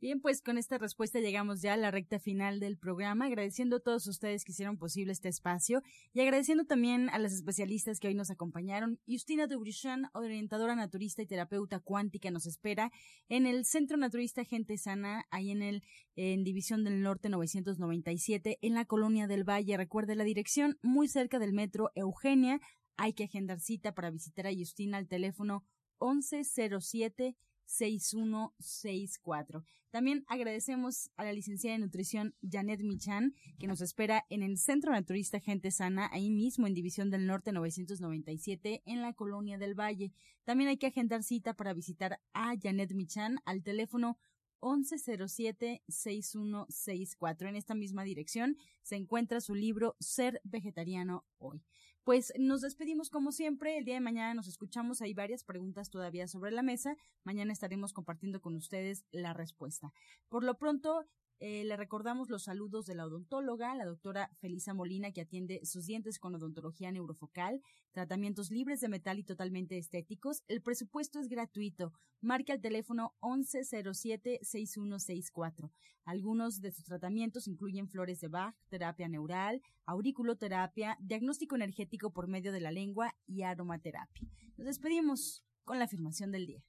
Bien, 0.00 0.18
pues 0.18 0.40
con 0.40 0.56
esta 0.56 0.78
respuesta 0.78 1.20
llegamos 1.20 1.60
ya 1.60 1.74
a 1.74 1.76
la 1.76 1.90
recta 1.90 2.18
final 2.18 2.58
del 2.58 2.78
programa, 2.78 3.26
agradeciendo 3.26 3.76
a 3.76 3.80
todos 3.80 4.06
ustedes 4.06 4.46
que 4.46 4.52
hicieron 4.52 4.78
posible 4.78 5.12
este 5.12 5.28
espacio 5.28 5.82
y 6.14 6.20
agradeciendo 6.20 6.64
también 6.64 7.10
a 7.10 7.18
las 7.18 7.34
especialistas 7.34 8.00
que 8.00 8.08
hoy 8.08 8.14
nos 8.14 8.30
acompañaron. 8.30 8.98
Justina 9.06 9.46
Dubrichan, 9.46 10.08
orientadora 10.14 10.74
naturista 10.74 11.20
y 11.20 11.26
terapeuta 11.26 11.80
cuántica, 11.80 12.30
nos 12.30 12.46
espera 12.46 12.90
en 13.28 13.44
el 13.46 13.66
Centro 13.66 13.98
Naturista 13.98 14.42
Gente 14.42 14.78
Sana, 14.78 15.26
ahí 15.30 15.50
en 15.50 15.60
el 15.60 15.82
en 16.16 16.44
División 16.44 16.82
del 16.82 17.02
Norte 17.02 17.28
997, 17.28 18.56
en 18.62 18.72
la 18.72 18.86
Colonia 18.86 19.26
del 19.26 19.44
Valle. 19.44 19.76
Recuerde 19.76 20.14
la 20.14 20.24
dirección, 20.24 20.78
muy 20.80 21.08
cerca 21.08 21.38
del 21.38 21.52
metro 21.52 21.90
Eugenia. 21.94 22.58
Hay 22.96 23.12
que 23.12 23.24
agendar 23.24 23.60
cita 23.60 23.94
para 23.94 24.10
visitar 24.10 24.46
a 24.46 24.54
Justina 24.54 24.96
al 24.96 25.08
teléfono 25.08 25.62
1107 26.00 27.36
6164. 27.70 29.64
También 29.90 30.24
agradecemos 30.28 31.10
a 31.16 31.24
la 31.24 31.32
licenciada 31.32 31.76
de 31.76 31.84
nutrición 31.84 32.34
Janet 32.42 32.82
Michan, 32.82 33.34
que 33.58 33.68
nos 33.68 33.80
espera 33.80 34.26
en 34.28 34.42
el 34.42 34.58
Centro 34.58 34.92
Naturista 34.92 35.40
Gente 35.40 35.70
Sana, 35.70 36.10
ahí 36.12 36.30
mismo 36.30 36.66
en 36.66 36.74
División 36.74 37.10
del 37.10 37.26
Norte 37.26 37.52
997, 37.52 38.82
en 38.84 39.00
la 39.02 39.12
Colonia 39.12 39.56
del 39.56 39.78
Valle. 39.78 40.12
También 40.44 40.68
hay 40.68 40.78
que 40.78 40.88
agendar 40.88 41.22
cita 41.22 41.54
para 41.54 41.72
visitar 41.72 42.20
a 42.32 42.54
Janet 42.60 42.92
Michan 42.92 43.38
al 43.44 43.62
teléfono 43.62 44.18
1107-6164. 44.60 47.48
En 47.48 47.54
esta 47.56 47.74
misma 47.74 48.04
dirección 48.04 48.58
se 48.82 48.96
encuentra 48.96 49.40
su 49.40 49.54
libro 49.54 49.96
Ser 50.00 50.42
Vegetariano 50.44 51.24
Hoy. 51.38 51.62
Pues 52.10 52.32
nos 52.36 52.62
despedimos 52.62 53.08
como 53.08 53.30
siempre. 53.30 53.78
El 53.78 53.84
día 53.84 53.94
de 53.94 54.00
mañana 54.00 54.34
nos 54.34 54.48
escuchamos. 54.48 55.00
Hay 55.00 55.14
varias 55.14 55.44
preguntas 55.44 55.90
todavía 55.90 56.26
sobre 56.26 56.50
la 56.50 56.60
mesa. 56.60 56.96
Mañana 57.22 57.52
estaremos 57.52 57.92
compartiendo 57.92 58.40
con 58.40 58.56
ustedes 58.56 59.04
la 59.12 59.32
respuesta. 59.32 59.92
Por 60.28 60.42
lo 60.42 60.58
pronto, 60.58 61.06
eh, 61.40 61.64
le 61.64 61.76
recordamos 61.76 62.28
los 62.28 62.44
saludos 62.44 62.84
de 62.84 62.94
la 62.94 63.06
odontóloga, 63.06 63.74
la 63.74 63.86
doctora 63.86 64.30
Felisa 64.40 64.74
Molina, 64.74 65.10
que 65.10 65.22
atiende 65.22 65.64
sus 65.64 65.86
dientes 65.86 66.18
con 66.18 66.34
odontología 66.34 66.92
neurofocal, 66.92 67.62
tratamientos 67.92 68.50
libres 68.50 68.80
de 68.80 68.90
metal 68.90 69.18
y 69.18 69.24
totalmente 69.24 69.78
estéticos. 69.78 70.42
El 70.48 70.60
presupuesto 70.60 71.18
es 71.18 71.28
gratuito. 71.28 71.94
Marque 72.20 72.52
al 72.52 72.60
teléfono 72.60 73.14
1107-6164. 73.22 75.70
Algunos 76.04 76.60
de 76.60 76.72
sus 76.72 76.84
tratamientos 76.84 77.48
incluyen 77.48 77.88
flores 77.88 78.20
de 78.20 78.28
Bach, 78.28 78.54
terapia 78.68 79.08
neural, 79.08 79.62
auriculoterapia, 79.86 80.98
diagnóstico 81.00 81.56
energético 81.56 82.12
por 82.12 82.28
medio 82.28 82.52
de 82.52 82.60
la 82.60 82.70
lengua 82.70 83.16
y 83.26 83.44
aromaterapia. 83.44 84.28
Nos 84.58 84.66
despedimos 84.66 85.42
con 85.64 85.78
la 85.78 85.86
afirmación 85.86 86.32
del 86.32 86.46
día. 86.46 86.62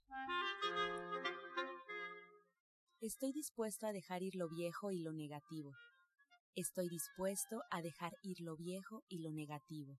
Estoy 3.01 3.33
dispuesto 3.33 3.87
a 3.87 3.93
dejar 3.93 4.21
ir 4.21 4.35
lo 4.35 4.47
viejo 4.47 4.91
y 4.91 4.99
lo 4.99 5.11
negativo. 5.11 5.71
Estoy 6.55 6.87
dispuesto 6.87 7.63
a 7.71 7.81
dejar 7.81 8.11
ir 8.21 8.39
lo 8.41 8.55
viejo 8.55 9.01
y 9.09 9.23
lo 9.23 9.31
negativo. 9.31 9.97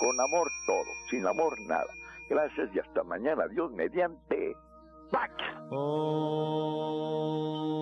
Con 0.00 0.18
amor 0.18 0.48
todo, 0.66 0.86
sin 1.10 1.26
amor 1.26 1.60
nada. 1.68 1.92
Gracias 2.30 2.74
y 2.74 2.78
hasta 2.78 3.02
mañana. 3.02 3.46
Dios 3.48 3.70
mediante. 3.70 4.54
¡Pax! 5.10 5.34
Oh. 5.70 7.75